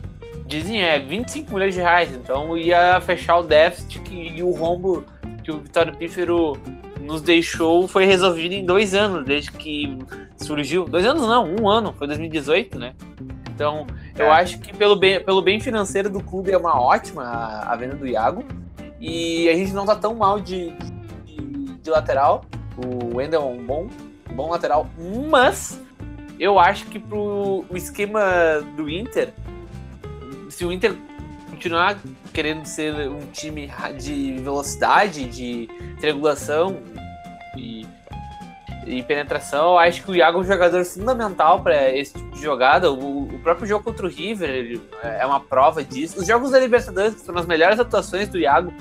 [0.46, 5.04] dizem é 25 milhões de reais, então ia fechar o déficit que, e o rombo
[5.42, 6.56] que o Vitório Pífero
[7.00, 9.98] nos deixou foi resolvido em dois anos, desde que
[10.37, 10.84] surgiu.
[10.84, 12.94] Dois anos não, um ano, foi 2018, né?
[13.54, 14.30] Então, eu É.
[14.30, 17.96] acho que pelo bem, pelo bem financeiro do clube é uma ótima a, a venda
[17.96, 18.44] do Iago.
[19.00, 20.70] E a gente não tá tão mal de,
[21.24, 21.37] de,
[21.82, 22.44] de lateral.
[22.84, 23.88] O Wendel é um bom,
[24.32, 24.88] bom lateral,
[25.28, 25.80] mas
[26.38, 28.22] eu acho que pro o esquema
[28.76, 29.32] do Inter,
[30.48, 30.94] se o Inter
[31.50, 31.98] continuar
[32.32, 36.80] querendo ser um time de velocidade, de triangulação
[37.56, 37.84] e,
[38.86, 42.40] e penetração, eu acho que o Iago é um jogador fundamental para esse tipo de
[42.40, 42.92] jogada.
[42.92, 46.20] O, o próprio jogo contra o River é uma prova disso.
[46.20, 48.72] Os jogos da Libertadores, que são as melhores atuações do Iago,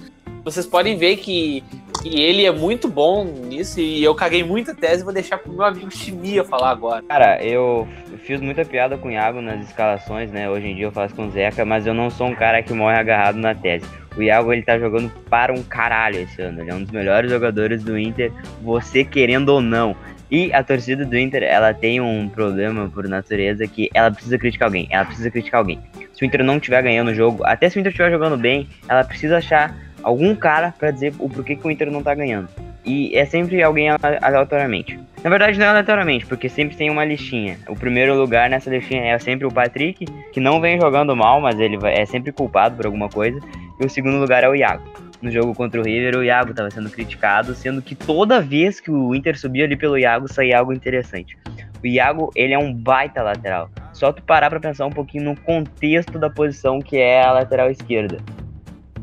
[0.43, 1.63] vocês podem ver que,
[2.01, 5.51] que ele é muito bom nisso e eu caguei muita tese e vou deixar pro
[5.51, 7.03] meu amigo Chimia falar agora.
[7.07, 7.88] Cara, eu
[8.23, 10.49] fiz muita piada com o Iago nas escalações, né?
[10.49, 12.73] Hoje em dia eu faço com o Zeca, mas eu não sou um cara que
[12.73, 13.86] morre agarrado na tese.
[14.17, 16.62] O Iago, ele tá jogando para um caralho esse ano.
[16.62, 18.31] Ele é um dos melhores jogadores do Inter,
[18.63, 19.95] você querendo ou não.
[20.29, 24.67] E a torcida do Inter, ela tem um problema por natureza que ela precisa criticar
[24.67, 24.88] alguém.
[24.89, 25.79] Ela precisa criticar alguém.
[26.13, 28.67] Se o Inter não estiver ganhando o jogo, até se o Inter estiver jogando bem,
[28.89, 29.77] ela precisa achar
[30.08, 32.48] algum cara pra dizer o porquê que o Inter não tá ganhando.
[32.86, 34.98] E é sempre alguém ale- aleatoriamente.
[35.22, 37.58] Na verdade, não é aleatoriamente, porque sempre tem uma listinha.
[37.67, 41.60] O primeiro lugar nessa listinha é sempre o Patrick, que não vem jogando mal, mas
[41.60, 43.38] ele é sempre culpado por alguma coisa.
[43.80, 44.84] E o segundo lugar é o Iago.
[45.22, 48.89] No jogo contra o River, o Iago estava sendo criticado, sendo que toda vez que
[48.89, 51.38] o Inter subia ali pelo Iago, saía algo interessante.
[51.84, 53.70] O Iago, ele é um baita lateral.
[53.91, 57.70] Só tu parar pra pensar um pouquinho no contexto da posição que é a lateral
[57.70, 58.20] esquerda.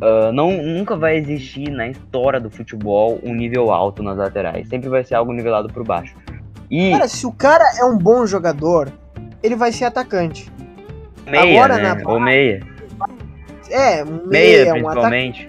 [0.06, 4.68] Ah, não, nunca vai existir na história do futebol um nível alto nas laterais.
[4.68, 6.14] Sempre vai ser algo nivelado por baixo.
[6.70, 8.92] E Cara, se o cara é um bom jogador,
[9.42, 10.52] ele vai ser atacante.
[11.26, 12.02] meia, agora né?
[12.02, 12.60] na- Ou meia.
[13.70, 15.48] É, um Meia, meia, um principalmente.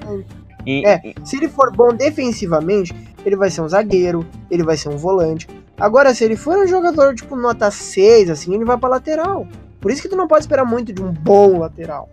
[0.66, 1.02] E, É.
[1.26, 5.48] Se ele for bom defensivamente, ele vai ser um zagueiro, ele vai ser um volante.
[5.78, 9.46] Agora, se ele for um jogador tipo nota 6, assim, ele vai pra lateral.
[9.82, 12.08] Por isso que tu não pode esperar muito de um bom lateral.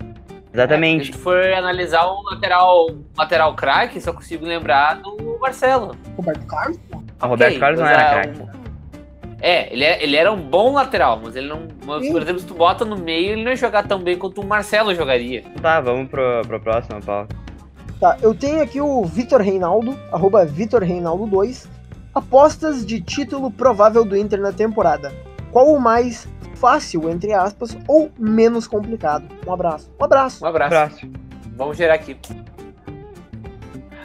[0.53, 1.11] Exatamente.
[1.11, 5.97] É, se for analisar o lateral, lateral craque, só consigo lembrar do Marcelo.
[6.17, 6.79] Roberto Carlos?
[6.93, 8.41] o Roberto Ok, Carlos não era é craque.
[8.43, 8.63] um-
[9.45, 11.67] É, ele, é- ele era um bom lateral, mas ele não.
[11.85, 14.41] mas, por exemplo, se tu bota no meio, ele não ia jogar tão bem quanto
[14.41, 15.43] o Marcelo jogaria.
[15.61, 17.29] Tá, vamos pro, pro próximo, Paulo.
[17.99, 21.69] Tá, eu tenho aqui o Vitor Reinaldo, arroba Vitor Reinaldo 2.
[22.15, 25.13] Apostas de título provável do Inter na temporada.
[25.51, 26.29] Qual o mais
[26.63, 29.27] fácil, entre aspas, ou menos complicado?
[29.45, 29.91] Um abraço.
[30.01, 30.45] Um abraço.
[30.45, 30.71] Um abraço.
[30.71, 31.13] Próximo.
[31.57, 32.17] Vamos gerar aqui.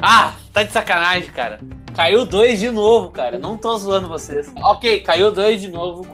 [0.01, 1.59] Ah, tá de sacanagem, cara.
[1.95, 3.37] Caiu dois de novo, cara.
[3.37, 4.51] Não tô zoando vocês.
[4.55, 6.05] Ok, caiu dois de novo.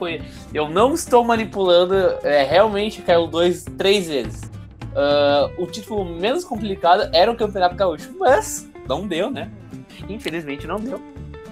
[0.52, 1.94] Eu não estou manipulando.
[2.22, 4.42] É, realmente caiu dois, três vezes.
[4.94, 9.50] Ah, o título menos complicado era o Campeonato Gaúcho, mas não deu, né?
[10.08, 11.00] Infelizmente não deu.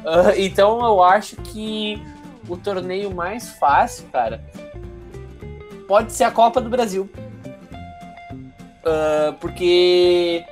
[0.05, 2.01] Ah, então eu acho que
[2.49, 4.45] o torneio mais fácil, cara,
[5.87, 7.09] pode ser a Copa do Brasil.
[8.85, 10.45] Ah, porque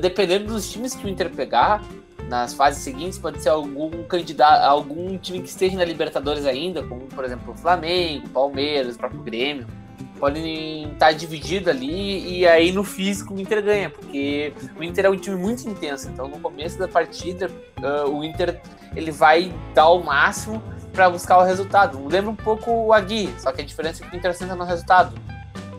[0.00, 1.82] dependendo dos times que o Inter pegar
[2.28, 7.02] nas fases seguintes, pode ser algum candidato, algum time que esteja na Libertadores ainda, como
[7.02, 9.66] por exemplo o Flamengo, Palmeiras, o próprio Grêmio,
[10.18, 15.10] podem estar dividido ali e aí no físico o Inter ganha, porque o Inter é
[15.10, 17.50] um time muito intenso, então no começo da partida
[17.82, 18.60] ah, o Inter
[18.94, 20.62] ele vai dar o máximo
[20.92, 21.98] para buscar o resultado.
[22.06, 24.64] Lembra um pouco o Aguirre, só que a diferença é que o Inter senta no
[24.64, 25.14] resultado,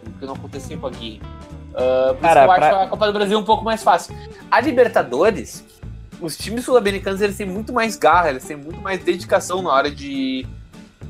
[0.07, 1.21] o que não acontecia com o Aguirre.
[1.75, 3.83] Ah, por Cara, isso que eu pra- acho a Copa do Brasil um pouco mais
[3.83, 4.15] fácil.
[4.49, 5.63] A Libertadores,
[6.21, 9.89] os times sul-americanos eles têm muito mais garra, eles têm muito mais dedicação na hora
[9.91, 10.45] de,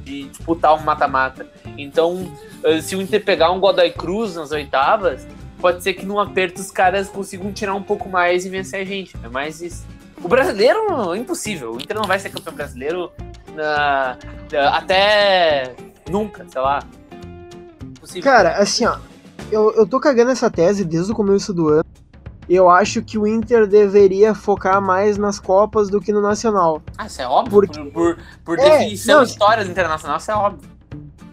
[0.03, 1.45] de disputar um mata-mata.
[1.77, 2.31] Então,
[2.63, 5.25] eh, se o Inter pegar um Godoy Cruz nas oitavas,
[5.59, 8.85] pode ser que num aperto os caras consigam tirar um pouco mais e vencer a
[8.85, 9.15] gente.
[9.23, 9.85] É mais isso.
[10.23, 11.73] O brasileiro, impossível.
[11.73, 13.11] O Inter não vai ser campeão brasileiro
[13.55, 14.17] na-
[14.73, 15.75] até
[16.09, 16.79] nunca, sei lá.
[17.83, 18.23] Impossível.
[18.23, 18.97] Cara, assim, ó.
[19.51, 21.83] Eu, eu tô cagando essa tese desde o começo do ano.
[22.49, 26.81] Eu acho que o Inter deveria focar mais nas Copas do que no Nacional.
[26.97, 27.51] Ah, isso é óbvio.
[27.61, 30.69] Porque- Por, por, por É, definição não, histórias internacional, isso é óbvio.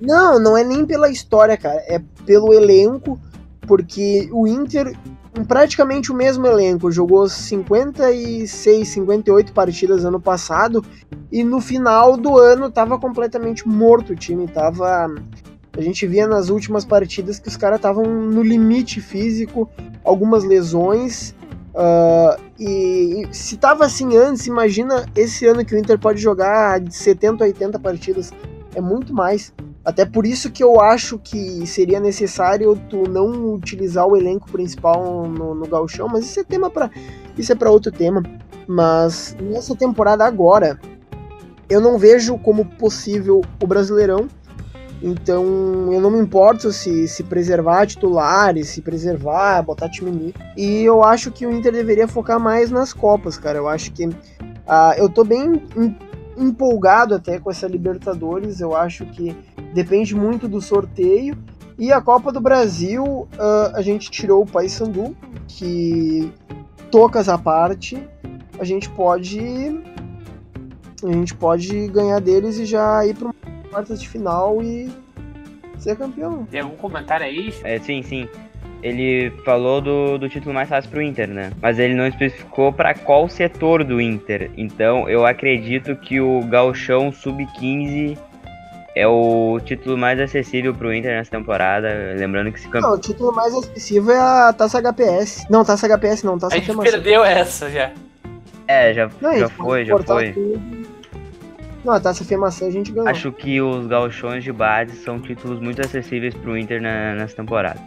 [0.00, 1.82] Não, não é nem pela história, cara.
[1.88, 3.18] É pelo elenco,
[3.70, 4.96] porque o Inter,
[5.32, 10.84] com praticamente o mesmo elenco, jogou 56, 58 partidas ano passado
[11.30, 14.48] e no final do ano tava completamente morto o time.
[14.48, 15.06] Tava.
[15.78, 19.70] A gente via nas últimas partidas que os caras estavam no limite físico,
[20.02, 21.32] algumas lesões.
[21.72, 26.80] ah, e, e se tava assim antes, imagina esse ano que o Inter pode jogar
[26.80, 28.32] de 70, 80 partidas.
[28.74, 29.54] É muito mais.
[29.84, 35.26] Até por isso que eu acho que seria necessário tu não utilizar o elenco principal
[35.26, 36.90] no, no gauchão, mas isso é tema para
[37.38, 38.22] isso é para outro tema.
[38.66, 40.78] Mas nessa temporada agora,
[41.68, 44.28] eu não vejo como possível o Brasileirão.
[45.02, 45.44] Então
[45.90, 50.34] eu não me importo se, se preservar titulares, se preservar, botar time nisso.
[50.56, 53.56] E eu acho que o Inter deveria focar mais nas Copas, cara.
[53.56, 54.10] Eu acho que
[54.66, 55.96] ah, eu tô bem em-
[56.40, 58.60] empolgado até com essa Libertadores.
[58.60, 59.36] Eu acho que
[59.72, 61.36] depende muito do sorteio.
[61.78, 66.32] E a Copa do Brasil, ah, a gente tirou o Paysandu, que
[66.90, 68.02] tocas à parte,
[68.58, 69.40] a gente pode
[71.02, 73.32] a gente pode ganhar deles e já ir para
[73.70, 74.90] quartas de final e
[75.78, 76.44] ser campeão.
[76.44, 77.54] Tem algum comentário aí?
[77.64, 78.28] É, sim, sim.
[78.82, 81.52] Ele falou do, do título mais fácil pro Inter, né?
[81.60, 84.50] Mas ele não especificou pra qual setor do Inter.
[84.56, 88.16] Então eu acredito que o Gauchão Sub-15
[88.96, 91.88] é o título mais acessível pro Inter nessa temporada.
[92.16, 92.90] Lembrando que esse campeão.
[92.90, 95.46] Não, o título mais expressivo é a Taça HPS.
[95.50, 96.90] Não, Taça HPS não, Taça A gente Femação.
[96.92, 97.90] perdeu essa já.
[98.66, 100.32] É, já, Não, já foi, já foi.
[100.32, 100.60] tudo.
[101.84, 103.08] Não, a Taça Femação a gente ganhou.
[103.08, 107.78] Acho que os gauchões de base são títulos muito acessíveis pro Inter na- nessa temporada.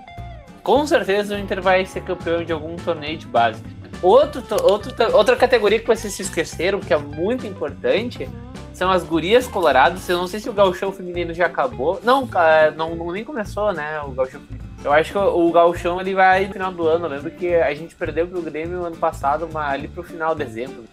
[0.63, 3.61] Com certeza o Inter vai ser campeão de algum torneio de base.
[4.01, 8.29] Outro, outro, outra categoria que vocês se esqueceram, que é muito importante,
[8.73, 10.07] são as gurias coloradas.
[10.07, 11.99] Eu não sei se o gauchão feminino já acabou.
[12.03, 12.27] Não,
[12.75, 14.41] não, não nem começou, né, o gauchão.
[14.83, 17.05] Eu acho que o, o gauchão ele vai no final do ano.
[17.05, 20.45] Eu lembro que a gente perdeu pro Grêmio ano passado, mas ali pro final de
[20.45, 20.83] dezembro.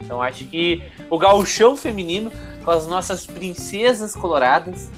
[0.00, 2.30] Então acho que o gauchão feminino,
[2.64, 4.90] com as nossas princesas coloradas,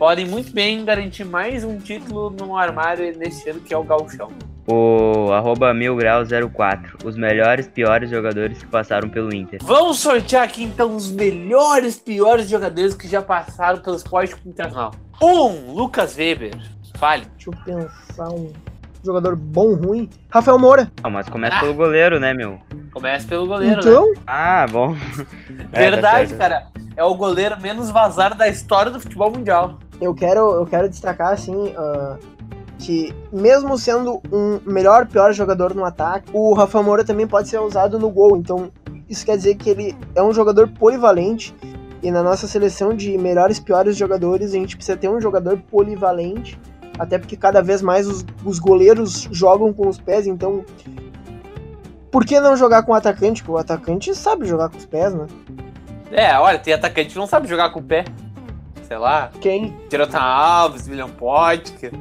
[0.00, 4.30] podem muito bem garantir mais um título no armário nesse ano, que é o gauchão.
[4.66, 7.04] O arroba milgrau04.
[7.04, 9.60] Os melhores, piores jogadores que passaram pelo Inter.
[9.62, 14.92] Vamos sortear aqui então os melhores, piores jogadores que já passaram pelo esporte internacional.
[15.22, 16.54] Um, Lucas Weber.
[16.96, 17.26] Fale.
[17.36, 18.50] Deixa eu pensar um
[19.04, 20.08] jogador bom, ruim.
[20.30, 20.90] Rafael Moura.
[21.02, 21.60] Não, mas começa Ah.
[21.60, 22.58] pelo goleiro, né, meu?
[22.90, 23.80] Começa pelo goleiro, né?
[23.82, 24.96] então, Ah, bom.
[25.72, 26.68] É, tá Verdade, cara.
[26.96, 29.78] É o goleiro menos vazado da história do futebol mundial.
[30.00, 31.74] Eu quero, eu quero destacar assim.
[31.76, 32.18] ah,
[32.80, 37.58] que, mesmo sendo um melhor, pior jogador no ataque, o Rafa Moura também pode ser
[37.60, 38.36] usado no gol.
[38.36, 38.72] Então,
[39.08, 41.54] isso quer dizer que ele é um jogador polivalente.
[42.02, 46.58] E na nossa seleção de melhores piores jogadores, a gente precisa ter um jogador polivalente.
[46.98, 50.64] Até porque cada vez mais os, os goleiros jogam com os pés, então.
[52.10, 53.42] Por que não jogar com o atacante?
[53.42, 55.26] Porque o atacante sabe jogar com os pés, né?
[56.10, 58.04] É, olha, tem atacante que não sabe jogar com o pé.
[58.90, 59.72] Sei lá, Quem?
[59.88, 61.92] Jonathan Alves, William Potker.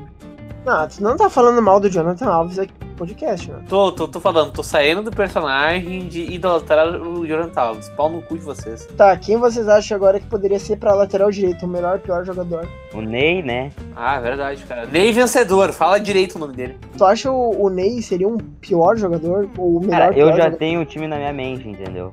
[0.66, 3.60] Não, tu não tá falando mal do Jonathan Alves aqui no podcast, né?
[3.70, 7.90] Tô, tô, tô falando, tô saindo do personagem de idolatrar o Jonathan Alves.
[7.90, 8.88] Pau no cu de vocês.
[8.98, 12.26] Tá, quem vocês acham agora que poderia ser pra lateral direito, o melhor e pior
[12.26, 12.68] jogador?
[12.92, 13.72] O Ney, né?
[13.96, 14.88] Ah, é verdade, cara.
[14.88, 16.76] Ney Vencedor, fala direito o nome dele.
[16.98, 19.48] Tu acha o, o Ney seria um pior jogador?
[19.60, 20.58] Ou o melhor Cara, eu já jogador?
[20.58, 22.12] tenho o time na minha mente, entendeu?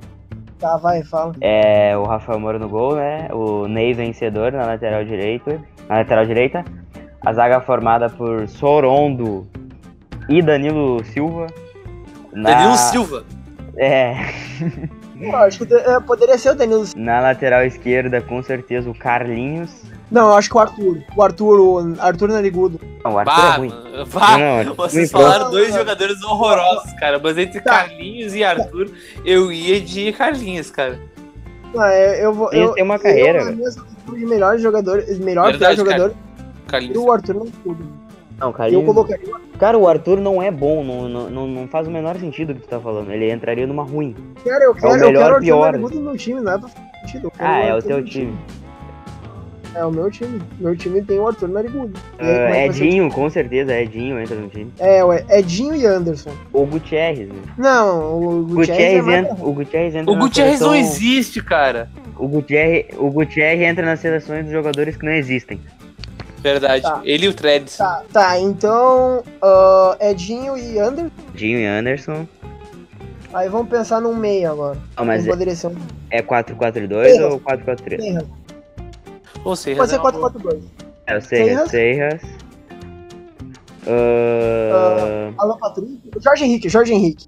[0.59, 1.33] Tá, vai, fala.
[1.41, 3.27] É o Rafael Moura no gol, né?
[3.31, 5.61] O Ney vencedor na lateral direita.
[5.87, 6.65] Na lateral direita.
[7.25, 9.47] A zaga formada por Sorondo
[10.29, 11.47] e Danilo Silva.
[12.33, 13.23] Na- Danilo Silva.
[13.77, 14.15] É.
[15.19, 16.85] Eu acho que é, poderia ser o Danilo.
[16.95, 19.71] Na lateral esquerda, com certeza, o Carlinhos.
[20.11, 21.03] Não, eu acho que o Arthur.
[21.15, 22.79] O Arthur, o Arthur Narigudo.
[23.03, 23.69] Não, o Arthur é Bah, ruim.
[23.69, 27.19] mano, bah, Não, não, vocês falaram dois jogadores horrorosos, cara.
[27.19, 27.79] Mas entre Tá.
[27.83, 28.89] Carlinhos e Arthur,
[29.25, 30.99] eu ia de Carlinhos, cara.
[31.77, 32.49] Ah, é, eu vou.
[32.53, 36.13] Eles eu, têm uma carreira, eu, de melhores jogadores, melhor e pior Verdade, jogador,
[36.65, 36.97] e Carlinhos.
[36.97, 37.96] o Arthur Narigudo.
[38.39, 38.85] Não, Eu Carlinhos.
[38.85, 39.33] colocaria.
[39.57, 42.55] Cara, o Arthur não é bom, não, não, não, não faz o menor sentido o
[42.55, 43.11] que tu tá falando.
[43.11, 44.15] Ele entraria numa ruim.
[44.45, 45.65] Cara, eu quero, eu melhor quero o Arthur pior.
[45.71, 47.23] Narigudo no meu time, não é pra fazer sentido.
[47.25, 48.37] eu quero Ah, é o teu no time.
[49.73, 50.41] É o meu time.
[50.59, 51.99] Meu time tem o Arthur Narigudo.
[52.17, 54.71] Aí, é o Edinho, com certeza, Edinho entra no time.
[54.79, 56.31] É, ué, Edinho e Anderson.
[56.53, 57.35] Ou Gutierrez, né?
[57.57, 61.89] Não, o O Gutierrez, é entra, o Gutierrez entra O Gutierrez não existe, cara.
[62.17, 65.59] O Gutierrez, o Gutierrez entra nas seleções dos jogadores que não existem.
[66.37, 66.83] Verdade.
[66.83, 67.01] Tá.
[67.03, 67.77] Ele e o Treads.
[67.77, 71.11] Tá, tá, então ah, Edinho e Anderson.
[71.33, 72.27] Edinho e Anderson.
[73.33, 74.77] Aí vamos pensar num meio agora.
[74.95, 75.75] Ah, mas é, poderia ser um
[76.09, 77.33] é 4-4-2 Serras.
[77.33, 78.01] ou 4-4-3?
[78.01, 78.25] Serras.
[79.43, 80.61] Ou seja, Pode ser não- 4-4-2.
[81.07, 81.69] É o Serras.
[81.69, 82.21] Serras.
[82.21, 82.47] Serras.
[83.87, 85.99] Ah, Alan Patrick.
[86.21, 87.25] Jorge Henrique, Jorge Henrique.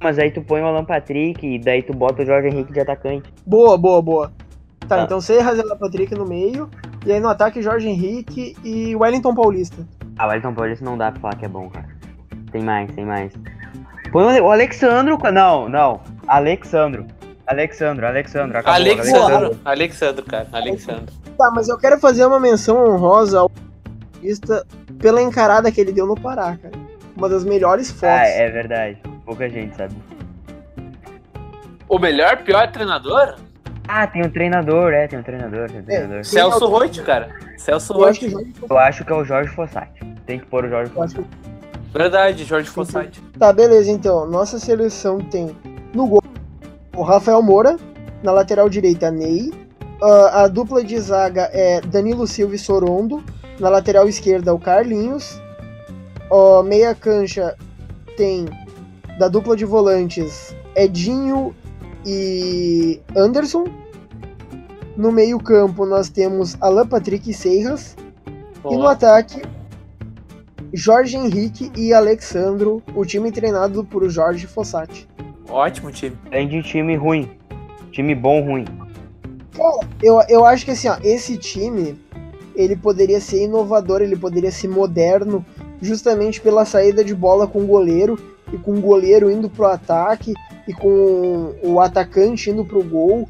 [0.00, 2.80] Mas aí tu põe o Alan Patrick e daí tu bota o Jorge Henrique de
[2.80, 3.32] atacante.
[3.46, 4.32] Boa, boa, boa.
[4.80, 5.02] Tá, Tá.
[5.04, 6.68] então Serras e Alan Patrick no meio.
[7.04, 9.86] E aí no ataque Jorge Henrique e Wellington Paulista.
[10.18, 11.88] Ah, o Elton Paulista não dá pra falar que é bom, cara.
[12.50, 13.32] Tem mais, tem mais.
[14.12, 15.18] Põe o Ale- o Alexandro.
[15.32, 16.00] Não, não.
[16.26, 17.06] Alexandro.
[17.46, 18.56] Alexandro, Alexandro.
[18.58, 19.60] Acabou, Alexandro.
[19.64, 20.46] Alexandro, cara.
[20.52, 21.12] Alexandro.
[21.36, 24.64] Tá, mas eu quero fazer uma menção honrosa ao Paulista
[24.98, 26.72] pela encarada que ele deu no Pará, cara.
[27.16, 28.08] Uma das melhores fotos.
[28.08, 28.98] Ah, é verdade.
[29.26, 29.94] Pouca gente sabe.
[31.88, 33.36] O melhor, pior treinador?
[33.86, 36.24] Ah, tem um treinador, é, tem um treinador, tem um treinador.
[36.24, 37.28] Celso Roth, cara.
[37.58, 38.44] Celso Eu acho que Roth.
[38.44, 40.00] Jorge Eu acho que é o Jorge Fossati.
[40.26, 41.22] Tem que pôr o Jorge Fossati.
[41.22, 41.52] que-
[41.98, 43.20] Verdade, Jorge Fossati.
[43.38, 44.26] Tá, beleza, então.
[44.26, 45.54] Nossa seleção tem
[45.94, 46.22] no gol
[46.96, 47.76] o Rafael Moura,
[48.22, 49.52] na lateral direita, Ney.
[50.02, 53.22] Ah, a dupla de zaga é Danilo Silva e Sorondo.
[53.60, 55.40] Na lateral esquerda, o Carlinhos.
[56.30, 57.54] Ó, meia cancha
[58.16, 58.46] tem
[59.18, 61.54] da dupla de volantes Edinho
[62.04, 63.64] e Anderson.
[64.96, 67.96] No meio-campo, nós temos Alan Patrick e Seiras.
[68.64, 69.42] E no ataque,
[70.72, 75.08] Jorge Henrique e Alexandro, o time treinado por Jorge Fossati.
[75.48, 76.16] Ótimo time.
[76.30, 77.30] Tem de time ruim.
[77.92, 78.64] Time bom, ruim.
[80.02, 81.96] Eu, eu acho que assim, ó, esse time,
[82.56, 85.44] ele poderia ser inovador, ele poderia ser moderno,
[85.80, 88.18] justamente pela saída de bola com o goleiro,
[88.54, 90.32] e com o goleiro indo pro ataque,
[90.66, 93.28] e com o atacante indo pro gol.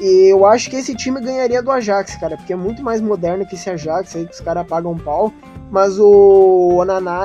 [0.00, 3.46] E eu acho que esse time ganharia do Ajax, cara, porque é muito mais moderno
[3.46, 5.32] que esse Ajax aí que os caras pagam pau.
[5.70, 7.24] Mas o Onaná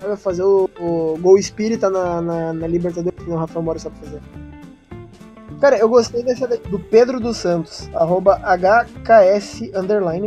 [0.00, 3.96] vai fazer o, o gol espírita na, na, na Libertadores que o Rafael Mora sabe
[3.98, 4.20] fazer.
[5.60, 9.70] Cara, eu gostei dessa do Pedro dos Santos, arroba HKS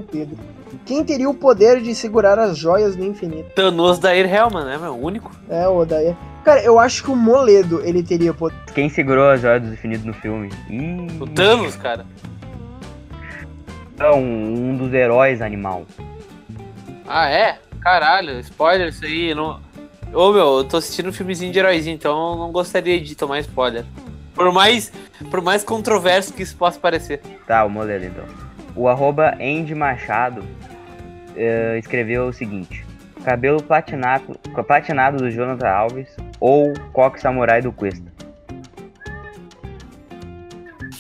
[0.02, 0.38] Pedro.
[0.86, 3.50] Quem teria o poder de segurar as joias do infinito?
[3.56, 4.96] Thanos da Helman, né, meu?
[4.96, 5.32] Único.
[5.50, 6.16] É, o daí.
[6.44, 8.56] Cara, eu acho que o Moledo ele teria poder.
[8.74, 10.52] Quem segurou as joias do infinito no filme?
[10.70, 12.06] Ih, O Thanos, cara.
[13.98, 15.86] Não, um dos heróis animal.
[17.08, 17.58] Ah, é?
[17.82, 19.34] Caralho, spoiler isso aí.
[19.34, 19.60] Não...
[20.14, 23.40] Ô, meu, eu tô assistindo um filmezinho de heróizinho, então eu não gostaria de tomar
[23.40, 23.84] spoiler.
[24.36, 24.92] Por mais,
[25.32, 27.22] por mais controverso que isso possa parecer.
[27.48, 28.24] Tá, o modelo então.
[28.76, 30.44] O arroba Andy Machado
[31.36, 32.86] eh, escreveu o seguinte:
[33.24, 36.08] Cabelo platinado, platinado do Jonathan Alves
[36.40, 38.14] ou coque samurai do Cuesta.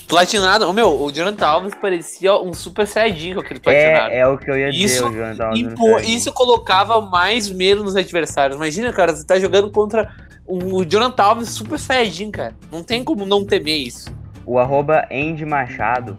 [0.07, 4.11] Platinado, o meu, o Jonathan Alves parecia um super saiyajin com aquele platinado.
[4.13, 6.15] É, é o que eu ia dizer, Isso, o Jonathan Alves Impor- Saiyajin.
[6.15, 8.55] isso colocava mais medo nos adversários.
[8.55, 10.11] Imagina, cara, você tá jogando contra
[10.45, 12.53] o Jonathan Alves super saiyajin, cara.
[12.71, 14.13] Não tem como não temer isso.
[14.45, 16.15] O arroba Andy Machado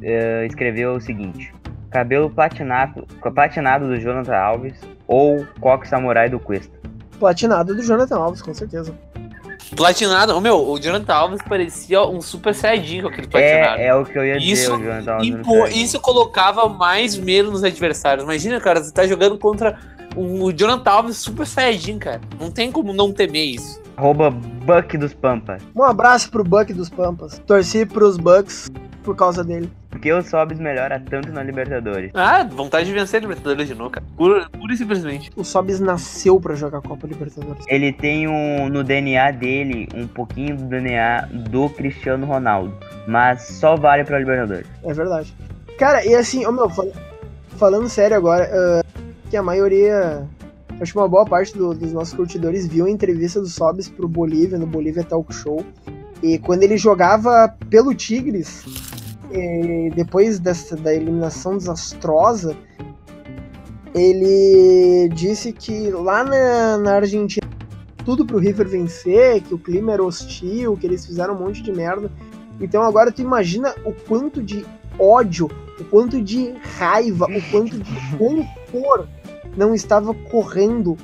[0.00, 1.52] eh, escreveu o seguinte:
[1.92, 4.74] cabelo platinado, platinado do Jonathan Alves
[5.06, 6.72] ou coque samurai do Cuesta.
[7.18, 8.92] Platinado do Jonathan Alves, com certeza.
[9.76, 13.80] Platinado, o meu, o Jonathan Alves parecia um super saiyajin com aquele platinado.
[13.80, 15.28] É, é o que eu ia dizer, Isso, o Jonathan Alves.
[15.28, 18.24] Impor- isso colocava mais medo nos adversários.
[18.24, 19.78] Imagina, cara, você tá jogando contra
[20.16, 22.20] o Jonathan Alves super saiyajin, cara.
[22.40, 23.80] Não tem como não temer isso.
[23.96, 25.62] Arroba Buck dos Pampas.
[25.76, 27.38] Um abraço pro Buck dos Pampas.
[27.46, 28.70] Torci pros Bucks
[29.02, 29.70] por causa dele.
[29.90, 32.10] Porque o Sobs melhora tanto na Libertadores.
[32.14, 34.06] Ah, vontade de vencer a Libertadores de novo, cara.
[34.16, 35.30] Pura, pura e simplesmente.
[35.36, 37.64] O Sobis nasceu pra jogar Copa Libertadores.
[37.68, 42.74] Ele tem um, no DNA dele um pouquinho do DNA do Cristiano Ronaldo.
[43.06, 44.66] Mas só vale pra Libertadores.
[44.82, 45.34] É verdade.
[45.78, 46.88] Cara, e assim, ô meu, fal-
[47.58, 48.82] falando sério agora, ah,
[49.32, 50.28] que a maioria,
[50.78, 54.06] acho que uma boa parte do- dos nossos curtidores viu a entrevista do Sobis pro
[54.06, 55.64] Bolívia, no Bolívia Talk Show.
[56.22, 58.62] E quando ele jogava pelo Tigres,
[59.96, 62.54] depois dessa, da eliminação desastrosa,
[63.94, 67.48] ele disse que lá na, na Argentina
[68.04, 71.72] tudo pro River vencer, que o clima era hostil, que eles fizeram um monte de
[71.72, 72.10] merda.
[72.60, 74.62] Então agora tu imagina o quanto de
[74.98, 79.06] ódio, o quanto de raiva, o quanto de rancor
[79.56, 80.96] não estava correndo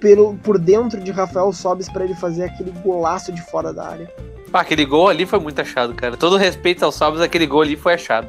[0.00, 4.10] pelo, por dentro de Rafael Sobis para ele fazer aquele golaço de fora da área.
[4.50, 6.16] Pá, aquele gol ali foi muito achado, cara.
[6.16, 8.28] Todo respeito aos salvos, aquele gol ali foi achado.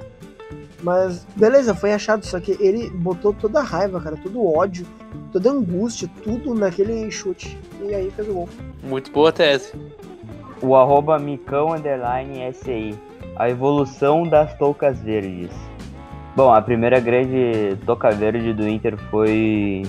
[0.81, 4.85] Mas beleza, foi achado, só que ele botou toda a raiva, cara, todo o ódio,
[5.31, 7.57] toda a angústia, tudo naquele chute.
[7.81, 8.49] E aí fez o gol.
[8.83, 9.73] Muito boa tese.
[10.61, 12.97] O arroba Micão Underline SI.
[13.35, 15.51] A evolução das toucas verdes.
[16.35, 19.83] Bom, a primeira grande toca verde do Inter foi.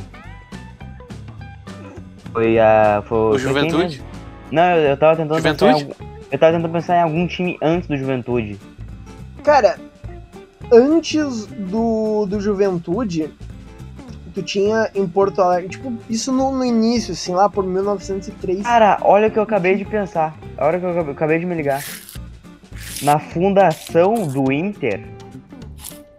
[2.33, 3.03] Foi a.
[3.07, 4.03] Foi, O Juventude?
[4.51, 5.67] Não, eu, eu tava tentando pensar.
[5.67, 5.93] Em, Juventude?
[6.01, 8.59] algum- eu tava tentando pensar em algum time antes do Juventude.
[9.43, 9.79] Cara,
[10.73, 13.31] antes do, do Juventude,
[14.35, 18.63] tu tinha em Porto Alegre, tipo, isso no, no início, assim, lá por 1903.
[18.63, 20.37] Cara, olha o que eu acabei de pensar.
[20.59, 21.83] A hora que eu acabei, eu acabei de me ligar.
[23.03, 25.07] Na fundação do Inter,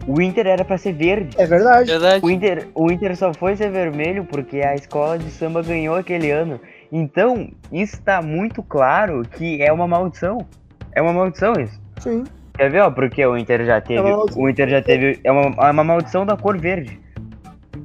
[0.07, 1.35] o Inter era pra ser verde.
[1.37, 1.89] É verdade.
[1.89, 2.25] Verdade.
[2.25, 6.31] O Inter, o Inter só foi ser vermelho porque a escola de samba ganhou aquele
[6.31, 6.59] ano.
[6.91, 10.45] Então, isso tá muito claro que é uma maldição.
[10.93, 11.79] É uma maldição isso.
[11.99, 12.23] Sim.
[12.55, 12.91] Quer ver, ó?
[12.91, 14.01] Porque o Inter já teve.
[14.01, 14.43] uma maldição.
[14.43, 15.19] o Inter já teve.
[15.23, 16.99] É uma, é uma maldição da cor verde.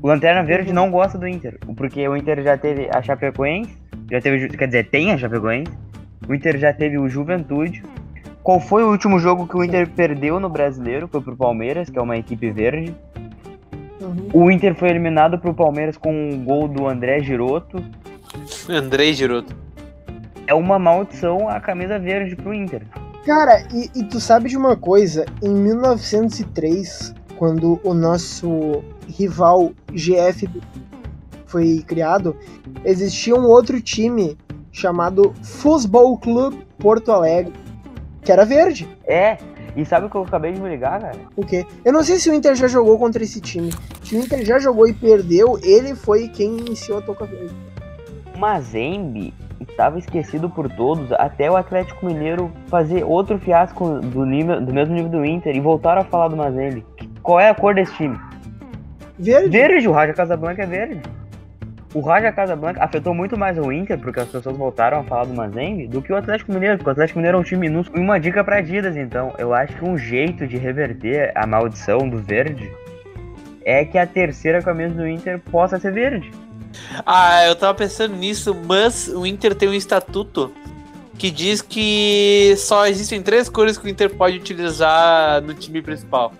[0.02, 1.58] O Lanterna Verde não gosta do Inter.
[1.76, 3.76] Porque o Inter já teve a Chapecoense.
[4.10, 4.48] Já teve.
[4.48, 5.72] Quer dizer, tem a Chapecoense.
[6.28, 7.82] O Inter já teve o Juventude.
[8.42, 11.06] Qual foi o último jogo que o Inter perdeu no brasileiro?
[11.08, 12.94] Foi pro Palmeiras, que é uma equipe verde.
[14.00, 14.28] Uhum.
[14.32, 17.84] O Inter foi eliminado pro Palmeiras com um gol do André Giroto.
[18.68, 19.54] Andrei Giroto.
[20.46, 22.82] É uma maldição a camisa verde pro Inter.
[23.24, 25.26] Cara, e, e tu sabe de uma coisa?
[25.42, 30.48] Em 1903, quando o nosso rival GF
[31.46, 32.34] foi criado,
[32.84, 34.36] existia um outro time
[34.72, 37.52] chamado Futebol Clube Porto Alegre,
[38.22, 38.88] que era verde.
[39.06, 39.38] É,
[39.76, 41.18] e sabe o que eu acabei de me ligar, cara?
[41.36, 41.64] O quê?
[41.84, 43.72] Eu não sei se o Inter já jogou contra esse time.
[44.02, 47.54] Se o Inter já jogou e perdeu, ele foi quem iniciou a toca verde.
[48.34, 54.60] O Mazembe estava esquecido por todos até o Atlético Mineiro fazer outro fiasco do, nível,
[54.60, 56.84] do mesmo nível do Inter e voltaram a falar do Mazembe.
[57.22, 58.18] Qual é a cor desse time?
[59.18, 59.48] Verde?
[59.50, 61.02] Verde, o Raja Casablanca é verde.
[61.92, 65.34] O Raja Casablanca afetou muito mais o Inter, porque as pessoas voltaram a falar do
[65.34, 68.00] Mazembe, do que o Atlético Mineiro, porque o Atlético Mineiro é um time minúsculo.
[68.00, 72.08] E uma dica pra Adidas, então, eu acho que um jeito de reverter a maldição
[72.08, 72.70] do verde
[73.64, 76.30] é que a terceira camisa do Inter possa ser verde.
[77.04, 80.52] Ah, eu tava pensando nisso, mas o Inter tem um estatuto
[81.18, 86.32] que diz que só existem três cores que o Inter pode utilizar no time principal.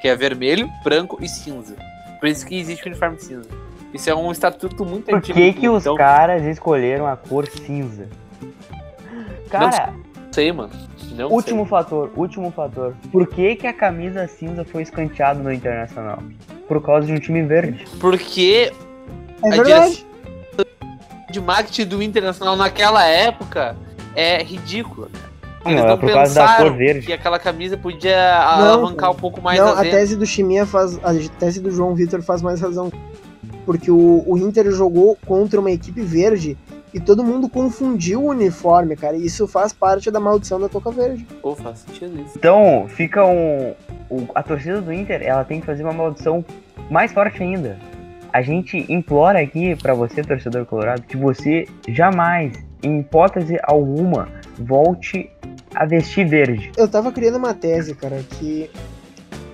[0.00, 1.74] Que é vermelho, branco e cinza.
[2.20, 3.63] Por isso que existe o uniforme cinza.
[3.94, 5.38] Isso é um estatuto muito Por antigo.
[5.38, 8.08] que, que os então, caras escolheram a cor cinza?
[9.48, 10.70] Cara, Não sei, mano.
[11.12, 12.92] Não último fator, último fator.
[13.12, 16.18] Por que, que a camisa cinza foi escanteada no Internacional?
[16.66, 17.86] Por causa de um time verde.
[17.86, 17.98] sei.
[18.00, 18.72] Porque
[19.44, 20.04] É a verdade.
[21.30, 23.76] de marketing do Internacional naquela época
[24.16, 25.08] é ridícula.
[25.64, 27.06] Não, Eles é não por causa da cor verde.
[27.06, 30.98] que aquela camisa podia alavancar um pouco mais Não, a a tese do Chiminha faz.
[31.04, 32.92] A tese do João Vitor faz mais razão.
[33.64, 36.56] Porque o, o Inter jogou contra uma equipe verde
[36.92, 39.16] E todo mundo confundiu o uniforme, cara.
[39.16, 41.26] E isso faz parte da maldição da Toca Verde.
[41.42, 42.34] Pô, faz sentido isso.
[42.36, 43.74] Então, fica um.
[44.08, 46.44] o- a torcida do Inter, ela tem que fazer uma maldição
[46.88, 47.76] mais forte ainda.
[48.32, 52.52] A gente implora aqui pra você, torcedor colorado, que você jamais,
[52.82, 55.28] em hipótese alguma, volte
[55.74, 56.70] a vestir verde.
[56.76, 58.70] Eu tava criando uma tese, cara, que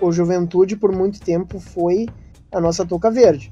[0.00, 2.06] o Juventude por muito tempo foi
[2.52, 3.50] a nossa Toca Verde.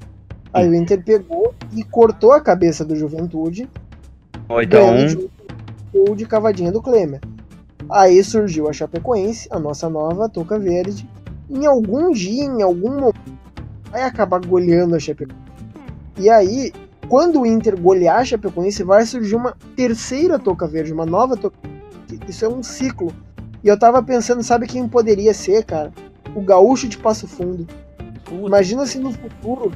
[0.53, 3.69] Aí o Inter pegou e cortou a cabeça do Juventude
[4.47, 5.29] Ou então, ganhando
[6.15, 7.19] de um cavadinha do Klemer.
[7.89, 11.09] Aí surgiu a Chapecoense, a nossa nova Toca Verde.
[11.49, 13.19] Em algum dia, em algum momento,
[13.91, 15.41] vai acabar goleando a Chapecoense.
[16.17, 16.71] E aí,
[17.07, 21.57] quando o Inter golear a Chapecoense, vai surgir uma terceira Toca Verde, uma nova Toca
[21.63, 22.23] Verde.
[22.27, 23.11] Isso é um ciclo.
[23.63, 25.91] E eu tava pensando, sabe quem poderia ser, cara?
[26.35, 27.65] O Gaúcho de Passo Fundo.
[28.23, 29.71] Puta, Imagina se no futuro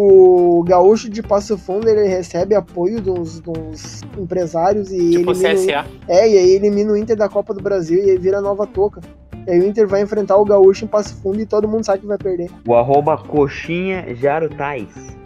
[0.00, 5.34] o gaúcho de Passo Fundo ele recebe apoio dos, dos empresários e tipo elimina o
[5.34, 5.86] CSA.
[6.06, 9.00] é, e aí elimina o Inter da Copa do Brasil e aí vira nova toca.
[9.44, 12.02] E aí o Inter vai enfrentar o gaúcho em Passo Fundo e todo mundo sabe
[12.02, 12.48] que vai perder.
[12.64, 15.16] o arroba coxinha Jarutais.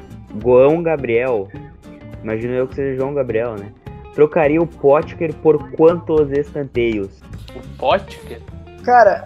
[0.42, 1.48] Goão Gabriel.
[2.22, 3.72] Imagino eu que seja João Gabriel, né?
[4.14, 7.20] Trocaria o Potker por quantos escanteios?
[7.54, 8.40] O Potker.
[8.82, 9.22] Cara,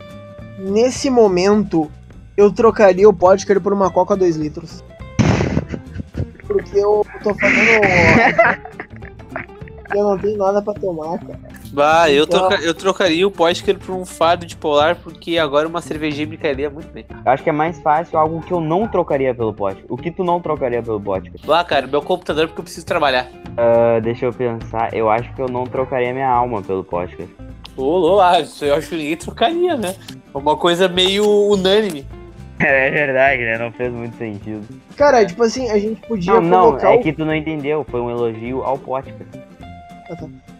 [0.59, 1.89] nesse momento
[2.37, 4.83] eu trocaria o Potker por uma Coca 2 litros.
[6.57, 7.87] Porque eu tô fazendo.
[9.95, 11.39] eu não tenho nada pra tomar, cara.
[11.73, 15.69] Bah, eu, Então- troca- eu trocaria o Potker por um fardo de polar, porque agora
[15.69, 17.05] uma cervejinha me cairia muito bem.
[17.11, 19.85] Eu acho que é mais fácil algo que eu não trocaria pelo Potker.
[19.89, 21.33] O que tu não trocaria pelo Potker?
[21.45, 23.27] Bah, cara, meu computador porque eu preciso trabalhar.
[23.57, 24.95] Ah, deixa eu pensar.
[24.95, 27.27] Eu acho que eu não trocaria minha alma pelo Potker.
[27.77, 29.95] Ô, isso eu acho que ninguém trocaria, né?
[30.35, 32.07] É uma coisa meio unânime.
[32.59, 33.59] É verdade, né?
[33.59, 34.67] Não fez muito sentido.
[34.97, 37.85] Cara, tipo assim, a gente podia Não, não, colocar é o que tu não entendeu.
[37.89, 39.15] Foi um elogio ao Potker.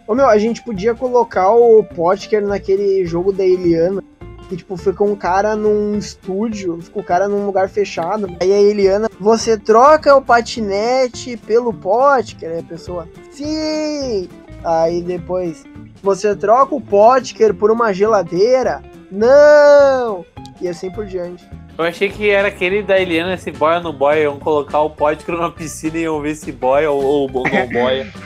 [0.05, 4.03] Ô meu, a gente podia colocar o Potker naquele jogo da Eliana.
[4.47, 8.27] Que, tipo, fica um cara num estúdio, fica o cara num lugar fechado.
[8.39, 12.51] Aí a Eliana, você troca o patinete pelo Potker?
[12.51, 14.29] Aí a pessoa, sim!
[14.63, 15.65] Aí depois,
[16.01, 18.81] você troca o Potker por uma geladeira?
[19.11, 20.25] Não!
[20.61, 21.45] E assim por diante.
[21.77, 24.89] Eu achei que era aquele da Eliana, se boia ou não boia, iam colocar o
[24.89, 28.07] Potker numa piscina e iam ver se boia ou, ou boia.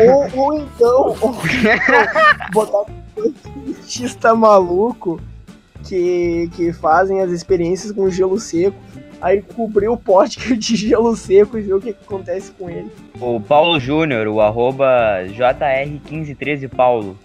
[0.00, 2.84] Ou, ou então, ou então botar
[3.16, 3.32] um
[3.84, 5.20] cientista maluco
[5.84, 8.76] que, que fazem as experiências com gelo seco,
[9.20, 12.90] aí cobrir o Potker de gelo seco e ver o que, que acontece com ele.
[13.20, 17.16] O Paulo Júnior, o arroba JR1513 Paulo.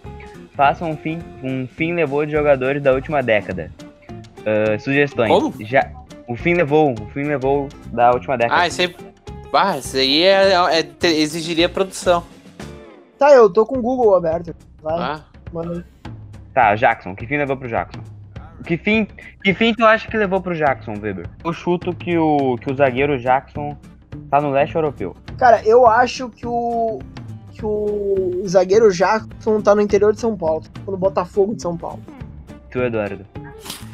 [0.53, 3.71] Faça um fim, um fim levou de jogadores da última década.
[4.45, 5.29] Ah, sugestões.
[5.31, 5.53] Como?
[5.65, 5.89] Já,
[6.27, 8.61] o fim levou, o fim levou da última década.
[8.61, 8.95] Ah, isso aí.
[9.53, 12.23] Ah, isso aí é, é- te- exigiria produção.
[13.17, 14.55] Tá, eu tô com o Google aberto.
[14.81, 15.21] Vai, Ah,
[15.51, 15.85] manda.
[16.53, 17.15] Tá, Jackson.
[17.15, 18.01] Que fim levou pro Jackson?
[18.65, 19.07] Que fim,
[19.43, 21.25] que fim tu acha que levou pro Jackson, Weber?
[21.43, 23.75] Eu chuto que o, que o zagueiro Jackson
[24.29, 25.15] tá no leste europeu.
[25.37, 26.99] Cara, eu acho que o.
[27.53, 30.63] que o zagueiro Jackson tá no interior de São Paulo.
[30.85, 31.99] No Botafogo de São Paulo.
[32.69, 33.25] Tu, Eduardo.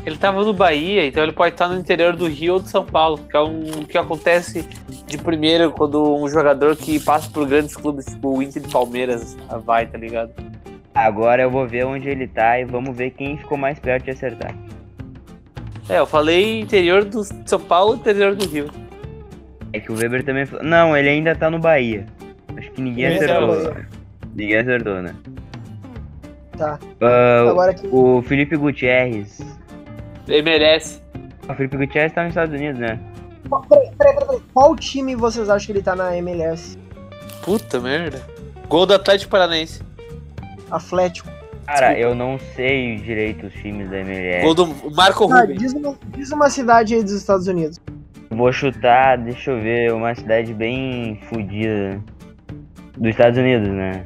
[0.06, 2.86] Ele tava no Bahia, então ele pode estar no interior do Rio ou de São
[2.86, 4.68] Paulo, que é um que acontece
[5.08, 9.36] de primeiro quando um jogador que passa por grandes clubes, tipo o Inter de Palmeiras,
[9.66, 10.32] vai, tá ligado?
[10.94, 14.12] Agora eu vou ver onde ele tá e vamos ver quem ficou mais perto de
[14.12, 14.56] acertar.
[15.90, 18.70] É, eu falei interior do São Paulo e interior do Rio.
[19.74, 20.64] É que o Weber também falou.
[20.64, 22.06] Não, ele ainda tá no Bahia.
[22.56, 23.48] Acho que ninguém acertou.
[23.48, 23.88] Bahia.
[24.34, 25.16] Ninguém acertou, né?
[26.58, 26.80] Tá.
[27.02, 27.88] Ah, Agora que.
[27.92, 29.40] o Felipe Gutierrez.
[30.28, 31.02] Ele merece.
[31.48, 33.00] O Felipe Gutierrez tá nos Estados Unidos, né?
[33.70, 34.42] Peraí, peraí, peraí.
[34.54, 36.78] Qual time vocês acham que ele tá na MLS?
[37.44, 38.22] Puta merda.
[38.68, 39.82] Gol do Atlético Paranaense.
[40.72, 41.30] Atlético.
[41.68, 42.10] Cara, Desculpa.
[42.10, 44.44] eu não sei direito os times da MLS.
[44.44, 45.60] Gol do Marco Rubens.
[45.60, 47.80] diz, uma, diz uma cidade aí dos Estados Unidos.
[48.32, 52.02] Vou chutar, deixa eu ver, uma cidade bem fodida.
[52.98, 54.06] Dos Estados Unidos, né?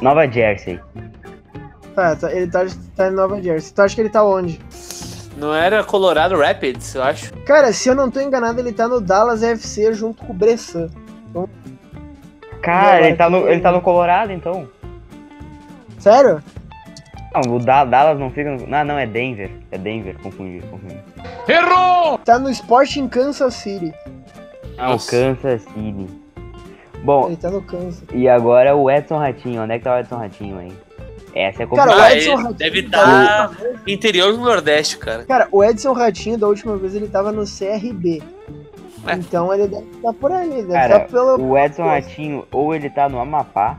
[0.00, 0.80] Nova Jersey.
[1.94, 2.64] Tá, tá, ele tá,
[2.96, 3.74] tá em Nova Jersey.
[3.74, 4.60] Tu acha que ele tá onde?
[5.36, 7.32] Não era Colorado Rapids, eu acho.
[7.44, 10.88] Cara, se eu não tô enganado, ele tá no Dallas FC junto com o Bressan.
[12.62, 14.68] Cara, agora ele tá, no, ele tá no Colorado, então.
[15.98, 16.42] Sério?
[17.34, 18.66] Não, o Da- Dallas não fica no...
[18.66, 19.50] Não, não, é Denver.
[19.70, 20.98] É Denver, confundi, confundi.
[21.48, 22.18] Errou!
[22.18, 23.94] Tá no Sporting Kansas City.
[24.76, 24.98] Ah, o.
[24.98, 26.06] Kansas City.
[27.02, 28.02] Bom, Ele tá no Kansas.
[28.12, 29.62] e agora o Edson Ratinho.
[29.62, 30.72] Onde é que tá o Edson Ratinho aí?
[31.34, 31.96] Essa é Cara, complicada.
[31.96, 35.24] o Ah, Edson Ratinho deve tá- estar interior do Nordeste, cara.
[35.24, 38.22] Cara, o Edson Ratinho, da última vez, ele tava no CRB.
[39.06, 39.14] É.
[39.14, 41.40] Então ele deve estar por aí, deve Cara, estar pelo.
[41.42, 43.78] O Edson Ratinho, ou ele tá no Amapá,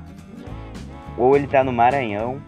[1.18, 2.42] ou ele tá no Maranhão,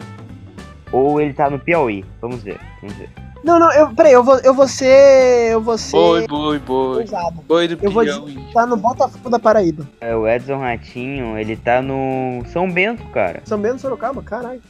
[0.92, 2.04] ou ele tá no Piauí.
[2.22, 3.10] Vamos ver, vamos ver.
[3.44, 5.52] Não, não, eu, peraí, eu vou, eu vou ser.
[5.52, 5.92] Eu vou ser.
[5.98, 7.02] Boi, boi, boi.
[7.02, 7.42] ousado.
[7.46, 8.40] Boi do Eu vou Piauí.
[8.54, 9.86] Tá no Botafogo da Paraíba.
[10.00, 13.42] É, o Edson Ratinho, ele tá no São Bento, cara.
[13.44, 14.62] São Bento, Sorocaba, caralho.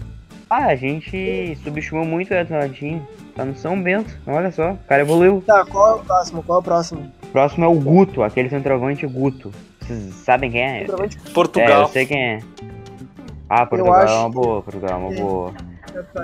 [0.55, 3.07] Ah, a gente subestimou muito o Edson Ratinho.
[3.35, 5.43] Tá no São Bento, olha só, o cara evoluiu.
[5.47, 6.43] Tá, qual é o próximo?
[6.43, 7.11] Qual é o próximo?
[7.23, 9.51] O próximo é o Guto, aquele centroavante Guto.
[9.81, 10.79] Vocês sabem quem é?
[10.81, 11.81] Centroavante- É, Portugal.
[11.81, 12.39] eu sei quem é.
[13.49, 15.19] Ah, Portugal é acho- uma boa, Portugal é uma É.
[15.19, 15.53] boa.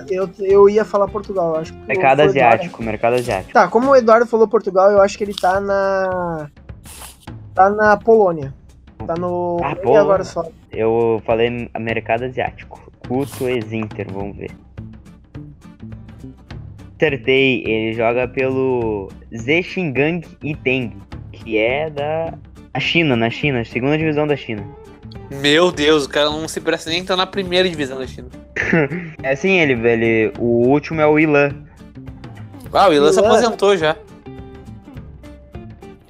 [0.09, 1.73] Eu, eu ia falar Portugal, eu acho.
[1.73, 3.51] que Mercado asiático, mercado asiático.
[3.53, 6.49] Tá, como o Eduardo falou Portugal, eu acho que ele tá na.
[7.55, 8.53] Tá na Polônia.
[9.07, 9.57] Tá no.
[9.63, 10.01] Ah, e Polônia.
[10.01, 10.43] agora só.
[10.71, 12.88] Eu falei mercado asiático.
[13.09, 14.51] Guto ex-Inter, vamos ver.
[16.95, 20.93] Acertei, ele joga pelo Zexingang Iteng,
[21.31, 22.33] que é da
[22.79, 24.63] China, na China, segunda divisão da China.
[25.31, 28.27] Meu Deus, o cara não se presta nem tá na primeira divisão da China.
[29.23, 31.53] É assim, ele, ele, o último é o Ilan.
[32.73, 33.95] Ah, o Ilan se aposentou já.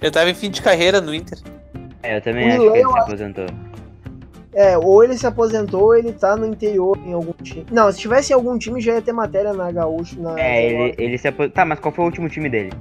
[0.02, 1.38] Ele tava em fim de carreira no Inter.
[2.04, 3.46] É, eu também O acho Ilan que ele se acho- aposentou.
[4.54, 7.66] É, ou ele se aposentou ou ele tá no interior em algum time.
[7.72, 10.20] Não, se tivesse em algum time já ia ter matéria na Gaúcho.
[10.20, 11.54] Na É, ele, ele se aposentou.
[11.54, 12.72] Tá, mas qual foi o último time dele?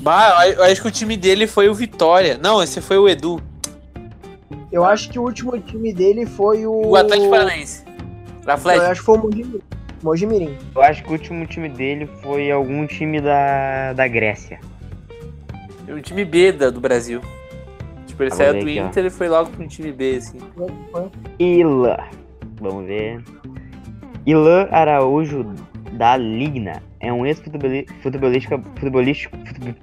[0.00, 2.38] Bah, eu acho que o time dele foi o Vitória.
[2.40, 3.40] Não, esse foi o Edu.
[4.70, 6.88] Eu acho que o último time dele foi o.
[6.88, 7.84] O Atlético Paranaense.
[8.44, 8.84] Não, Atlético.
[8.84, 9.62] eu acho que foi o Mojimirim.
[10.02, 10.58] Mojimirim.
[10.74, 14.60] Eu acho que o último time dele foi algum time da, da Grécia.
[15.88, 17.20] O time B da, do Brasil.
[18.14, 18.86] Tipo, ele Ah, saiu do ó.
[18.88, 20.38] Inter e foi logo pro time B, assim.
[21.38, 21.96] Ilan.
[22.60, 23.20] Vamos ver.
[24.24, 25.52] Ilan Araújo
[25.92, 29.74] da Ligna é um ex-futebolístico futebolístico, futebol-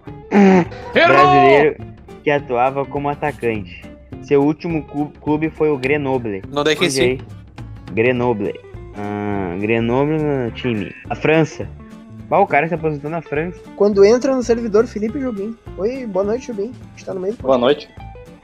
[0.94, 1.76] brasileiro
[2.24, 3.82] que atuava como atacante.
[4.22, 6.42] Seu último clu- clube foi o Grenoble.
[6.50, 7.18] Não dá que sim.
[7.94, 8.54] Grenoble.
[8.96, 10.94] Ah, Grenoble no time.
[11.10, 11.68] A França.
[12.30, 13.60] Ah, o cara se aposentou na França.
[13.76, 15.54] Quando entra no servidor, Felipe Jobim.
[15.78, 16.72] Oi, boa noite, Jobim.
[16.72, 17.90] A gente tá no meio do Boa noite.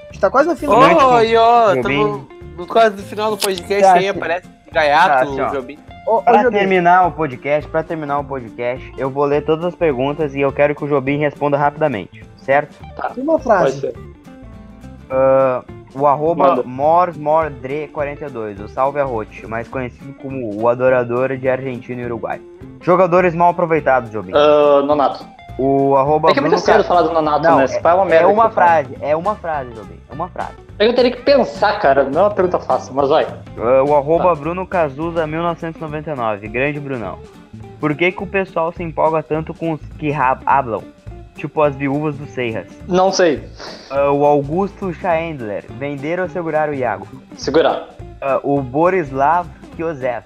[0.09, 1.81] A gente tá quase no fim do Ô, oh, e ó, Jobim.
[1.81, 2.27] tamo
[2.57, 4.09] no quase do final do podcast Tá, aí, sim.
[4.09, 5.55] aparece Gaiato, Tá, assim.
[5.55, 5.77] Jobim.
[6.07, 9.65] Ô, ô, Pra Jobim, terminar o podcast, para terminar o podcast, eu vou ler todas
[9.65, 12.75] as perguntas e eu quero que o Jobim responda rapidamente, certo?
[13.17, 13.93] uma Pode frase.
[15.09, 16.63] Ah, o arroba Manda.
[16.63, 22.41] morsmordre42, o Salve Arrote, mais conhecido como o adorador de Argentina e Uruguai.
[22.81, 24.31] Jogadores mal aproveitados, Jobim.
[24.35, 25.25] Ah, Nonato.
[25.57, 27.65] O arroba É que é muito Bruno cedo Ca- falar do Nonato, Não, né?
[27.65, 28.23] é, é uma merda.
[28.23, 28.51] é uma eu falo.
[28.53, 30.51] frase, é uma frase, Jobim, é uma frase.
[30.77, 32.03] É que eu teria que pensar, cara.
[32.03, 33.25] Não é uma pergunta fácil, mas vai.
[33.57, 34.35] Ah, o arroba Tá.
[34.35, 37.17] Bruno Cazuza 1999, grande Brunão.
[37.79, 40.11] Por que, que o pessoal se empolga tanto com os que
[40.45, 40.83] hablam?
[41.35, 42.67] Tipo as viúvas do Seiras.
[42.87, 43.43] Não sei.
[43.89, 47.07] Ah, o Augusto Schendler, vender ou segurar o Iago.
[47.35, 47.87] Segurar.
[48.21, 50.23] Ah, o Borislav Kiozev,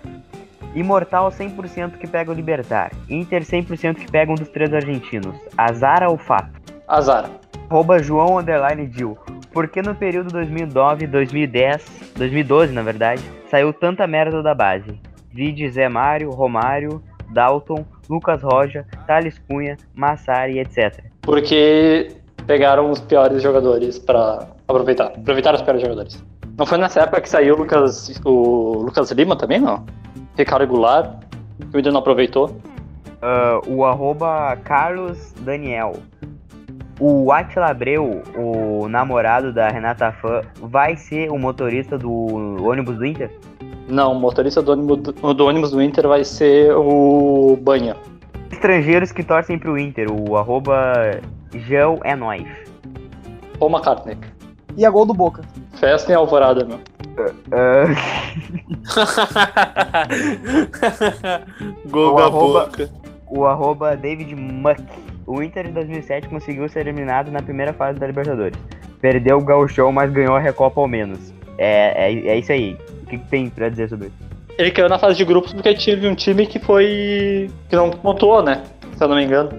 [0.75, 2.91] imortal 100% que pega o Libertar.
[3.09, 5.35] Inter 100% que pega um dos três argentinos.
[5.57, 6.51] Azar ou fato?
[6.87, 7.29] Azar.
[7.69, 9.17] Arroba João Underline Dil.
[9.53, 14.99] Por que no período 2009, 2010, 2012 na verdade, saiu tanta merda da base?
[15.33, 17.01] Vide Zé Mário, Romário,
[17.33, 21.03] Dalton, Lucas Roja, Thales Cunha, Massari, etc.
[21.21, 22.09] Porque
[22.45, 25.07] pegaram os piores jogadores pra aproveitar.
[25.07, 26.23] Aproveitaram os piores jogadores.
[26.57, 29.85] Não foi nessa época que saiu o Lucas, o Lucas Lima também, não?
[30.37, 31.23] Ricardo Goulart,
[31.69, 32.55] que o Inter não aproveitou.
[33.21, 35.93] Ah, o arroba Carlos Daniel.
[36.99, 43.05] O Atila Abreu, o namorado da Renata Fã, vai ser o motorista do ônibus do
[43.05, 43.31] Inter?
[43.87, 47.95] Não, o motorista do ônibus do, do ônibus do Inter vai ser o Banha.
[48.51, 50.93] Estrangeiros que torcem pro Inter, o arroba
[51.53, 52.15] João é
[53.67, 54.17] McCartney.
[54.77, 55.41] E a gol do Boca.
[55.73, 56.79] Festa em Alvorada, meu.
[57.51, 57.85] Ah,
[61.89, 62.89] Gol O da arroba- boca.
[63.29, 64.79] o arroba David Muck.
[65.27, 68.57] O Inter de 2007 conseguiu ser eliminado na primeira fase da Libertadores.
[68.99, 71.33] Perdeu o Gauchão, mas ganhou a Recopa ao menos.
[71.57, 72.77] É, é, é isso aí.
[73.03, 74.31] O que, que tem pra dizer sobre isso?
[74.57, 77.49] Ele caiu na fase de grupos porque tive um time que foi.
[77.69, 78.63] que não pontuou, né?
[78.97, 79.49] Se eu não me engano.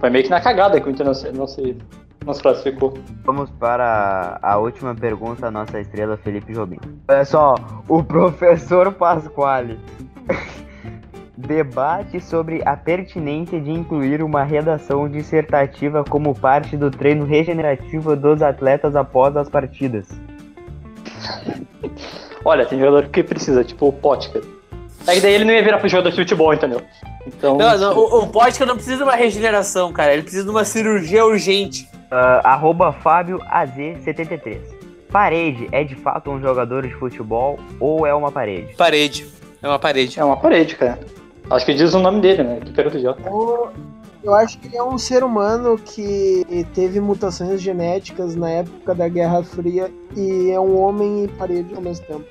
[0.00, 1.76] Foi meio que na cagada que o Inter não se, não se,
[2.24, 2.94] não se classificou.
[3.24, 6.78] Vamos para a última pergunta da nossa estrela Felipe Jobim.
[7.08, 7.54] Olha só,
[7.88, 9.78] o professor Pasquale
[11.36, 18.40] debate sobre a pertinência de incluir uma redação dissertativa como parte do treino regenerativo dos
[18.42, 20.08] atletas após as partidas.
[22.44, 24.42] Olha, tem jogador que precisa, tipo o Potker.
[25.06, 26.80] É que daí ele não ia virar pro jogador de futebol, entendeu?
[27.26, 27.56] Então.
[27.56, 30.12] Não, não, o, o Potker não precisa de uma regeneração, cara.
[30.12, 31.88] Ele precisa de uma cirurgia urgente.
[32.16, 34.60] Ah, arroba Fábio AZ73.
[35.10, 38.72] Parede é de fato um jogador de futebol ou é uma parede?
[38.76, 39.26] Parede.
[39.60, 40.20] É uma parede.
[40.20, 41.00] É uma parede, cara.
[41.50, 42.60] Acho que diz o nome dele, né?
[42.64, 43.20] Que pergunta idiota.
[43.28, 43.68] Eu,
[44.22, 49.08] eu acho que ele é um ser humano que teve mutações genéticas na época da
[49.08, 52.24] Guerra Fria e é um homem e parede ao mesmo tempo.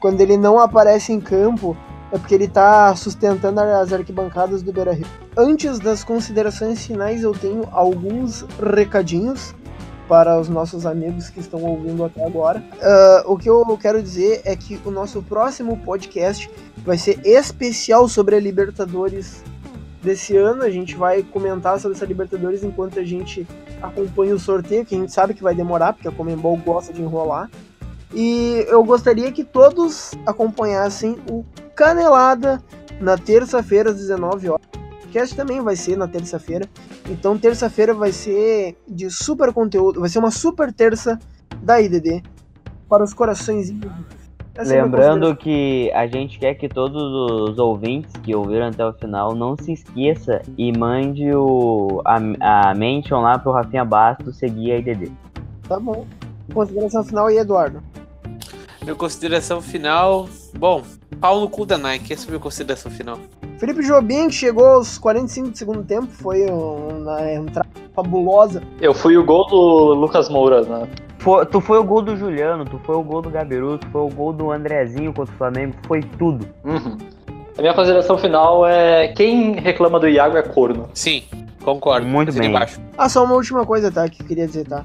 [0.00, 1.76] Quando ele não aparece em campo,
[2.10, 5.06] é porque ele tá sustentando as arquibancadas do Beira Rio.
[5.36, 9.54] Antes das considerações finais, eu tenho alguns recadinhos
[10.08, 12.64] para os nossos amigos que estão ouvindo até agora.
[12.80, 18.08] Ah, o que eu quero dizer é que o nosso próximo podcast vai ser especial
[18.08, 19.44] sobre a Libertadores
[20.02, 20.62] desse ano.
[20.62, 23.46] A gente vai comentar sobre essa Libertadores enquanto a gente
[23.82, 27.02] acompanha o sorteio, que a gente sabe que vai demorar, porque a Comembol gosta de
[27.02, 27.50] enrolar.
[28.14, 31.44] E eu gostaria que todos acompanhassem o
[31.78, 32.60] Canelada
[33.00, 34.66] na terça-feira às 19 horas.
[34.66, 36.68] O podcast também vai ser na terça-feira.
[37.08, 41.16] Então terça-feira vai ser de super conteúdo, vai ser uma super terça
[41.62, 42.20] da IDD
[42.88, 43.72] para os corações.
[44.56, 48.92] Essa é Lembrando que a gente quer que todos os ouvintes que ouviram até o
[48.92, 54.72] final não se esqueça e mande o, a, a mention lá pro Rafinha Bastos seguir
[54.72, 55.12] a IDD.
[55.68, 56.04] Tá bom.
[56.52, 57.80] Consideração final aí, Eduardo.
[58.82, 60.28] Minha consideração final.
[60.58, 60.82] Bom,
[61.16, 62.12] pau no cu da Nike.
[62.12, 63.18] Essa é a minha consideração final.
[63.58, 68.62] Felipe Jobim, que chegou aos 45 do segundo tempo, foi uma entrada fabulosa.
[68.80, 70.88] Eu fui o gol do Lucas Moura, né?
[71.50, 74.08] Tu foi o gol do Juliano, tu foi o gol do Gabiru, tu foi o
[74.08, 76.48] gol do Andrezinho contra o Flamengo, foi tudo.
[76.64, 76.96] Uhum.
[77.58, 80.88] A minha consideração final é quem reclama do Iago é corno.
[80.94, 81.24] Sim,
[81.64, 82.06] concordo.
[82.06, 82.48] Muito bem.
[82.48, 82.80] embaixo.
[82.96, 84.08] Ah, só uma última coisa, tá?
[84.08, 84.84] Que eu queria dizer, tá?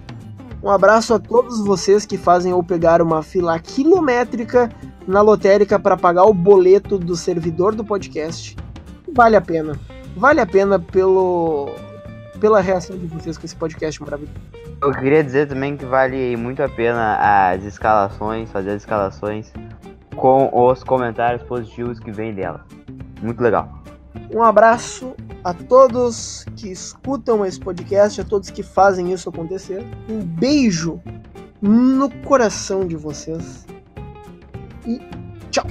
[0.64, 4.72] Um abraço a todos vocês que fazem ou pegar uma fila quilométrica
[5.05, 8.55] na lotérica para pagar o boleto do servidor do podcast.
[9.14, 9.78] Vale a pena.
[10.16, 11.70] Vale a pena pelo
[12.39, 14.36] pela reação de vocês com esse podcast maravilhoso.
[14.82, 17.18] Eu queria dizer também que vale muito a pena
[17.51, 19.51] as escalações, fazer as escalações
[20.16, 22.66] com os comentários positivos que vêm dela.
[23.22, 23.84] Muito legal.
[24.34, 29.85] Um abraço a todos que escutam esse podcast, a todos que fazem isso acontecer.
[30.09, 31.01] Um beijo
[31.61, 33.65] no coração de vocês.
[34.85, 34.99] E
[35.51, 35.65] tchau.